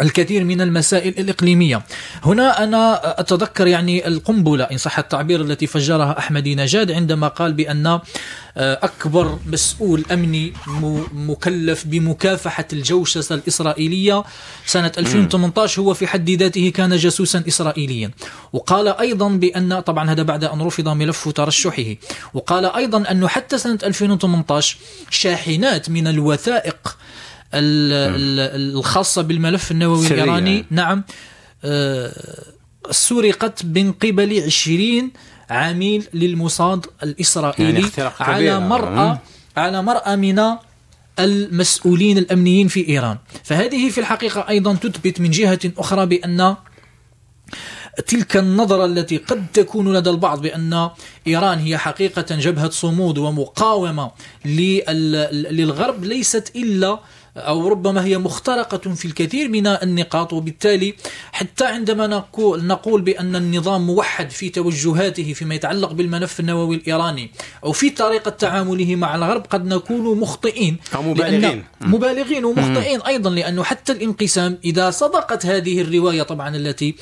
الكثير 0.00 0.44
من 0.44 0.60
المسائل 0.60 1.14
الإقليمية. 1.18 1.82
هنا 2.24 2.64
أنا 2.64 3.20
أتذكر 3.20 3.66
يعني 3.66 4.06
القنبلة 4.06 4.64
إن 4.64 4.78
صح 4.78 4.98
التعبير 4.98 5.40
التي 5.40 5.66
فجرها 5.66 6.18
أحمدي 6.18 6.54
نجاد 6.54 6.90
عندما 6.90 7.28
قال 7.28 7.52
بأن 7.52 8.00
آه، 8.56 8.78
أكبر 8.82 9.38
مسؤول 9.46 10.04
أمني 10.12 10.52
مكلف 11.12 11.86
بمكافحة 11.86 12.64
الجوشسة 12.72 13.34
الإسرائيلية 13.34 14.24
سنة 14.66 14.92
2018 14.98 15.82
هو 15.82 15.94
في 15.94 16.06
حد 16.06 16.30
ذاته 16.30 16.72
كان 16.74 16.96
جاسوسا 16.96 17.44
إسرائيليا. 17.48 18.10
وقال 18.52 18.88
أيضا 18.88 19.28
بأن 19.28 19.80
طبعا 19.80 20.10
هذا 20.10 20.22
بعد 20.22 20.44
أن 20.44 20.62
رفض 20.62 20.88
ملف 20.88 21.28
ترشحه. 21.28 21.94
وقال 22.34 22.64
أيضا 22.64 23.10
أنه 23.10 23.28
حتى 23.28 23.58
سنة 23.58 23.78
2018 23.84 24.76
شاحنات 25.10 25.90
من 25.90 26.06
الوثائق 26.06 26.96
الخاصة 27.54 29.22
بالملف 29.22 29.70
النووي. 29.70 30.06
الإيراني. 30.06 30.64
نعم. 30.70 31.04
آه، 31.64 32.12
سرقت 32.90 33.64
من 33.64 33.92
قبل 33.92 34.42
20 34.42 35.10
عميل 35.50 36.08
للموساد 36.14 36.86
الإسرائيلي 37.02 37.90
يعني 37.98 38.10
على 38.20 38.60
مرأى 38.60 39.18
على 39.56 39.82
مرأى 39.82 40.16
من 40.16 40.42
المسؤولين 41.18 42.18
الأمنيين 42.18 42.68
في 42.68 42.88
إيران. 42.88 43.18
فهذه 43.44 43.90
في 43.90 43.98
الحقيقة 44.00 44.48
أيضا 44.48 44.74
تثبت 44.74 45.20
من 45.20 45.30
جهة 45.30 45.58
أخرى 45.78 46.06
بأن 46.06 46.56
تلك 48.06 48.36
النظرة 48.36 48.84
التي 48.84 49.16
قد 49.16 49.46
تكون 49.52 49.96
لدى 49.96 50.10
البعض 50.10 50.40
بأن 50.40 50.90
إيران 51.26 51.58
هي 51.58 51.78
حقيقة 51.78 52.36
جبهة 52.36 52.70
صمود 52.70 53.18
ومقاومة 53.18 54.10
للغرب 54.44 56.04
ليست 56.04 56.52
إلا 56.56 57.00
أو 57.38 57.68
ربما 57.68 58.04
هي 58.04 58.18
مخترقة 58.18 58.94
في 58.94 59.04
الكثير 59.04 59.48
من 59.48 59.66
النقاط 59.66 60.32
وبالتالي 60.32 60.94
حتى 61.32 61.64
عندما 61.64 62.06
نقول 62.42 63.00
بأن 63.02 63.36
النظام 63.36 63.86
موحد 63.86 64.30
في 64.30 64.48
توجهاته 64.48 65.32
فيما 65.32 65.54
يتعلق 65.54 65.92
بالملف 65.92 66.40
النووي 66.40 66.76
الإيراني 66.76 67.30
أو 67.64 67.72
في 67.72 67.90
طريقة 67.90 68.30
تعامله 68.30 68.96
مع 68.96 69.14
الغرب 69.14 69.46
قد 69.50 69.66
نكون 69.66 70.20
مخطئين. 70.20 70.76
أو 70.94 71.02
مبالغين. 71.02 71.64
مبالغين 71.80 72.44
ومخطئين 72.44 73.00
أيضا 73.00 73.30
لأنه 73.30 73.62
حتى 73.62 73.92
الانقسام 73.92 74.58
إذا 74.64 74.90
صدقت 74.90 75.46
هذه 75.46 75.80
الرواية 75.80 76.22
طبعا 76.22 76.56
التي 76.56 76.94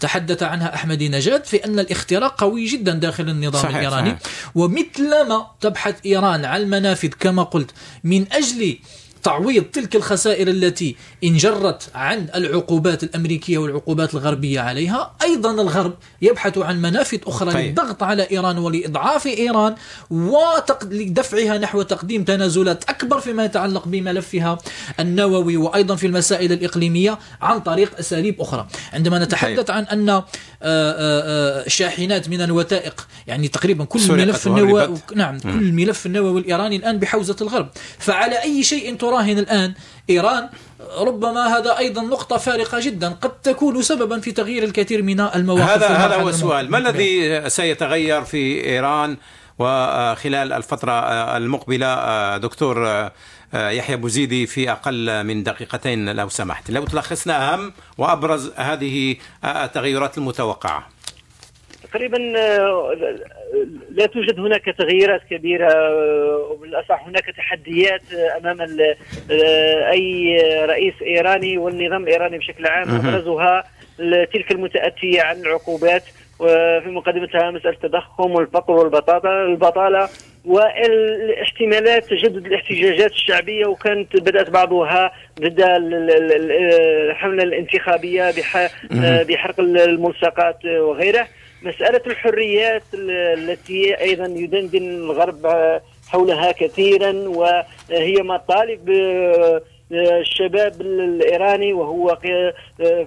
تحدث 0.00 0.42
عنها 0.42 0.74
أحمد 0.74 1.02
نجاد 1.02 1.44
فإن 1.46 1.78
الاختراق 1.78 2.40
قوي 2.40 2.64
جدا 2.64 2.92
داخل 2.92 3.28
النظام 3.28 3.62
صحيح 3.62 3.76
الإيراني. 3.76 4.10
صحيح. 4.10 4.20
ومثلما 4.54 5.46
تبحث 5.60 5.94
إيران 6.06 6.44
عن 6.44 6.60
المنافذ 6.60 7.08
كما 7.20 7.42
قلت 7.42 7.70
من 8.04 8.32
أجل 8.32 8.78
تعويض 9.24 9.62
تلك 9.64 9.96
الخسائر 9.96 10.48
التي 10.48 10.96
انجرت 11.24 11.90
عن 11.94 12.26
العقوبات 12.34 13.02
الأمريكية 13.02 13.58
والعقوبات 13.58 14.14
الغربية 14.14 14.60
عليها 14.60 15.12
أيضا 15.22 15.50
الغرب 15.50 15.94
يبحث 16.22 16.58
عن 16.58 16.82
منافذ 16.82 17.18
أخرى 17.26 17.52
طيب. 17.52 17.66
للضغط 17.66 18.02
على 18.02 18.30
إيران 18.30 18.58
ولإضعاف 18.58 19.26
إيران 19.26 19.74
ولدفعها 20.10 21.58
نحو 21.58 21.82
تقديم 21.82 22.24
تنازلات 22.24 22.84
أكبر 22.90 23.20
فيما 23.20 23.44
يتعلق 23.44 23.88
بملفها 23.88 24.58
النووي 25.00 25.56
وأيضا 25.56 25.96
في 25.96 26.06
المسائل 26.06 26.52
الإقليمية 26.52 27.18
عن 27.40 27.60
طريق 27.60 27.98
أساليب 27.98 28.40
أخرى 28.40 28.66
عندما 28.92 29.18
نتحدث 29.18 29.60
طيب. 29.60 29.76
عن 29.76 29.84
أن 29.84 30.08
آه، 30.08 30.24
آه، 30.62 31.62
آه، 31.62 31.68
شاحنات 31.68 32.28
من 32.28 32.40
الوثائق 32.40 33.06
يعني 33.26 33.48
تقريبا 33.48 33.84
كل 33.84 34.12
ملف 34.12 34.46
النووي 34.46 34.88
نعم 35.14 35.38
كل 35.38 35.72
ملف 35.72 36.06
النووي 36.06 36.40
الإيراني 36.40 36.76
الآن 36.76 36.98
بحوزة 36.98 37.36
الغرب 37.40 37.68
فعلى 37.98 38.42
أي 38.42 38.62
شيء 38.62 38.96
ترى 38.96 39.13
تراهن 39.14 39.38
الآن 39.38 39.74
إيران 40.10 40.48
ربما 40.98 41.58
هذا 41.58 41.78
أيضا 41.78 42.02
نقطة 42.02 42.36
فارقة 42.36 42.80
جدا 42.80 43.08
قد 43.08 43.40
تكون 43.40 43.82
سببا 43.82 44.20
في 44.20 44.32
تغيير 44.32 44.64
الكثير 44.64 45.02
من 45.02 45.20
المواقف 45.20 45.70
هذا 45.70 45.88
هذا 45.88 46.16
هو 46.16 46.28
السؤال. 46.28 46.70
ما 46.70 46.78
الذي 46.78 47.50
سيتغير 47.50 48.24
في 48.24 48.64
إيران 48.64 49.16
وخلال 49.58 50.52
الفترة 50.52 50.92
المقبلة 51.36 52.36
دكتور 52.36 53.08
يحيى 53.54 53.96
بوزيدي 53.96 54.46
في 54.46 54.70
أقل 54.70 55.24
من 55.24 55.42
دقيقتين 55.42 56.08
لو 56.16 56.28
سمحت؟ 56.28 56.70
لو 56.70 56.84
تلخصنا 56.84 57.54
أهم 57.54 57.72
وأبرز 57.98 58.50
هذه 58.56 59.16
التغيرات 59.44 60.18
المتوقعة. 60.18 60.93
تقريبا 61.94 62.18
لا 63.90 64.06
توجد 64.06 64.40
هناك 64.40 64.64
تغييرات 64.64 65.20
كبيرة 65.30 65.94
وبالأصح 66.50 67.06
هناك 67.06 67.24
تحديات 67.36 68.02
أمام 68.40 68.60
أي 69.92 70.36
رئيس 70.64 70.94
إيراني 71.02 71.58
والنظام 71.58 72.02
الإيراني 72.02 72.38
بشكل 72.38 72.66
عام 72.66 72.88
أبرزها 72.88 73.64
تلك 74.32 74.50
المتأتية 74.50 75.22
عن 75.22 75.36
العقوبات 75.36 76.02
وفي 76.38 76.88
مقدمتها 76.88 77.50
مسألة 77.50 77.74
التضخم 77.74 78.30
والفقر 78.30 78.72
والبطاطا 78.72 79.42
البطالة 79.44 80.08
والاحتمالات 80.44 82.04
تجدد 82.04 82.46
الاحتجاجات 82.46 83.10
الشعبية 83.10 83.66
وكانت 83.66 84.16
بدأت 84.16 84.50
بعضها 84.50 85.12
ضد 85.40 85.60
الحملة 87.10 87.42
الانتخابية 87.42 88.30
بحرق 89.28 89.60
الملصقات 89.60 90.64
وغيره. 90.64 91.26
مسألة 91.64 92.00
الحريات 92.06 92.82
التي 92.94 94.00
أيضا 94.00 94.26
يدندن 94.26 94.82
الغرب 94.82 95.46
حولها 96.08 96.52
كثيرا 96.52 97.12
وهي 97.12 98.22
مطالب 98.22 98.90
الشباب 99.92 100.80
الإيراني 100.80 101.72
وهو 101.72 102.18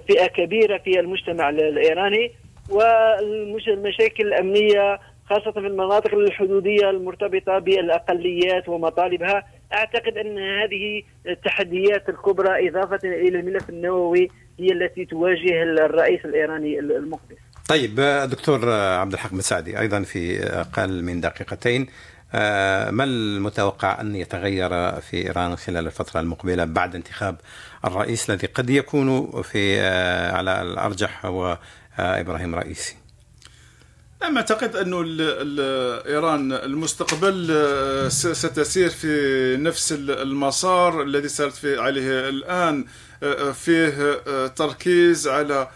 فئة 0.08 0.26
كبيرة 0.26 0.78
في 0.78 1.00
المجتمع 1.00 1.48
الإيراني 1.48 2.32
والمشاكل 2.70 4.26
الأمنية 4.26 5.00
خاصة 5.30 5.50
في 5.50 5.58
المناطق 5.58 6.14
الحدودية 6.14 6.90
المرتبطة 6.90 7.58
بالأقليات 7.58 8.68
ومطالبها. 8.68 9.44
أعتقد 9.72 10.18
أن 10.18 10.38
هذه 10.38 11.02
التحديات 11.26 12.08
الكبرى 12.08 12.68
إضافة 12.68 13.00
إلى 13.04 13.40
الملف 13.40 13.70
النووي 13.70 14.28
هي 14.60 14.72
التي 14.72 15.04
تواجه 15.04 15.62
الرئيس 15.62 16.24
الإيراني 16.24 16.78
المقبل. 16.78 17.36
طيب 17.68 18.00
دكتور 18.30 18.70
عبد 18.72 19.12
الحق 19.12 19.32
مساعدي 19.32 19.80
أيضا 19.80 20.02
في 20.02 20.42
أقل 20.42 21.02
من 21.02 21.20
دقيقتين 21.20 21.86
آه، 22.32 22.90
ما 22.90 23.04
المتوقع 23.04 24.00
أن 24.00 24.16
يتغير 24.16 24.70
في 25.00 25.16
إيران 25.26 25.56
خلال 25.56 25.86
الفترة 25.86 26.20
المقبلة 26.20 26.64
بعد 26.64 26.94
انتخاب 26.94 27.36
الرئيس 27.84 28.30
الذي 28.30 28.46
قد 28.46 28.70
يكون 28.70 29.42
في 29.42 29.80
آه، 29.80 30.32
على 30.32 30.62
الأرجح 30.62 31.26
هو 31.26 31.58
آه، 31.98 32.20
إبراهيم 32.20 32.54
رئيسي؟ 32.54 32.96
نعم 34.22 34.36
أعتقد 34.36 34.76
انه 34.76 34.96
إيران 36.06 36.52
المستقبل 36.52 37.46
ستسير 38.12 38.90
في 38.90 39.56
نفس 39.60 39.92
المسار 39.92 41.02
الذي 41.02 41.28
سارت 41.28 41.64
عليه 41.64 42.28
الآن 42.28 42.84
فيه 43.52 44.16
تركيز 44.46 45.28
على 45.28 45.68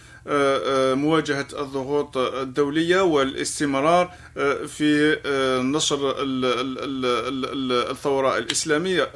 مواجهة 0.94 1.46
الضغوط 1.58 2.16
الدولية 2.16 3.00
والاستمرار 3.00 4.12
آه، 4.36 4.66
في 4.66 5.18
نشر 5.64 6.14
الثورة 7.90 8.38
الإسلامية. 8.38 9.10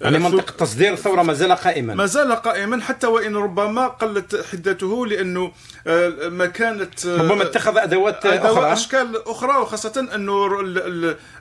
يعني 0.00 0.18
منطقة 0.18 0.52
تصدير 0.52 0.92
الثورة 0.92 1.22
ما 1.22 1.32
زال 1.32 1.52
قائما. 1.52 1.94
ما 1.94 2.06
زال 2.06 2.32
قائما 2.32 2.80
حتى 2.82 3.06
وإن 3.06 3.36
ربما 3.36 3.86
قلت 3.86 4.44
حدته 4.52 5.06
لأنه 5.06 5.52
آه، 5.86 6.28
ما 6.28 6.46
كانت 6.46 7.06
آه، 7.06 7.16
ربما 7.16 7.42
اتخذ 7.42 7.78
أدوات 7.78 8.26
أخرى. 8.26 8.72
أشكال 8.72 9.28
أخرى 9.28 9.56
وخاصة 9.56 10.08
أنه 10.14 10.48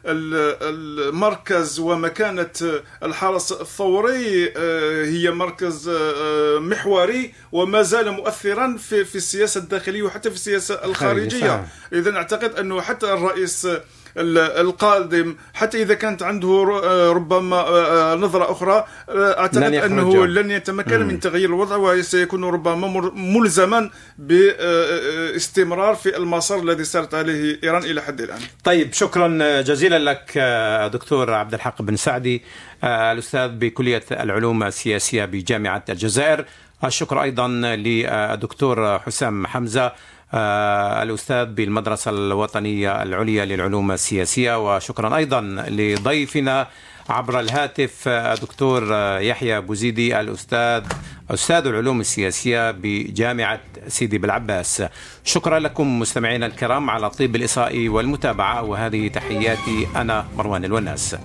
المركز 0.06 1.80
ومكانة 1.80 2.82
الحرس 3.04 3.52
الثوري 3.52 4.54
آه، 4.58 5.06
هي 5.06 5.32
مركز 5.32 5.90
محوري 6.58 7.34
وما 7.52 7.82
زال 7.82 8.12
مؤثرا 8.12 8.78
في 8.78 9.06
في 9.06 9.16
السياسة 9.16 9.60
الداخلية 9.60 10.04
وحتى 10.04 10.30
في 10.30 10.36
السياسة 10.36 10.86
الخارجية. 10.86 11.68
إذا 11.94 12.16
أعتقد 12.16 12.56
أنه 12.56 12.82
حتى 12.82 13.14
الرئيس 13.14 13.68
القادم. 14.18 15.36
حتى 15.54 15.82
إذا 15.82 15.94
كانت 15.94 16.24
عنده 16.24 16.82
آه، 16.84 17.12
ربما 17.12 17.56
آه، 17.56 18.14
آه، 18.14 18.16
نظرة 18.16 18.52
أخرى 18.52 18.86
أعتقد 19.10 19.64
لن 19.64 19.74
أنه 19.74 20.26
لن 20.26 20.52
يتمكن 20.52 21.08
من 21.08 21.20
تغيير 21.20 21.50
الوضع 21.50 21.76
وسيكون 21.76 22.46
ربما 22.46 23.12
ملزما 23.16 23.90
باستمرار 24.18 25.96
في 25.96 26.18
المسار 26.18 26.60
الذي 26.60 26.84
سارت 26.84 27.14
عليه 27.14 27.60
إيران 27.64 27.84
إلى 27.84 28.02
حد 28.02 28.22
الآن. 28.22 28.40
طيب 28.64 28.94
شكرا 28.94 29.62
جزيلا 29.62 30.00
لك 30.00 30.38
دكتور 30.94 31.34
عبد 31.34 31.54
الحق 31.54 31.82
بن 31.82 31.96
سعدي 31.96 32.44
الأستاذ 32.84 33.50
بكلية 33.50 34.04
العلوم 34.12 34.64
السياسية 34.64 35.26
بجامعة 35.26 35.84
الجزائر. 35.90 36.46
الشكر 36.84 37.22
أيضا 37.22 37.48
للدكتور 37.48 39.00
حسام 39.00 39.48
حمزة. 39.48 39.86
آه، 39.86 39.94
الأستاذ 40.34 41.46
بالمدرسة 41.46 42.12
الوطنية 42.12 43.04
العليا 43.04 43.46
للعلوم 43.46 43.92
السياسية 43.92 44.76
وشكرا 44.76 45.16
أيضا 45.16 45.42
لضيفنا 45.68 46.68
عبر 47.10 47.40
الهاتف 47.40 48.08
الدكتور 48.08 48.94
يحيى 49.22 49.62
بوزيدي 49.62 50.20
الأستاذ 50.20 50.84
أستاذ 51.32 51.68
العلوم 51.68 52.00
السياسية 52.00 52.72
بجامعة 52.72 53.60
سيدي 53.88 54.18
بالعباس. 54.18 54.84
شكرا 55.24 55.60
لكم 55.60 56.00
مستمعينا 56.00 56.46
الكرام 56.46 56.90
على 56.90 57.10
طيب 57.10 57.36
الإصغاء 57.36 57.88
والمتابعة 57.88 58.64
وهذه 58.64 59.08
تحياتي 59.08 59.88
أنا 59.96 60.26
مروان 60.38 60.66
الوناس. 60.66 61.16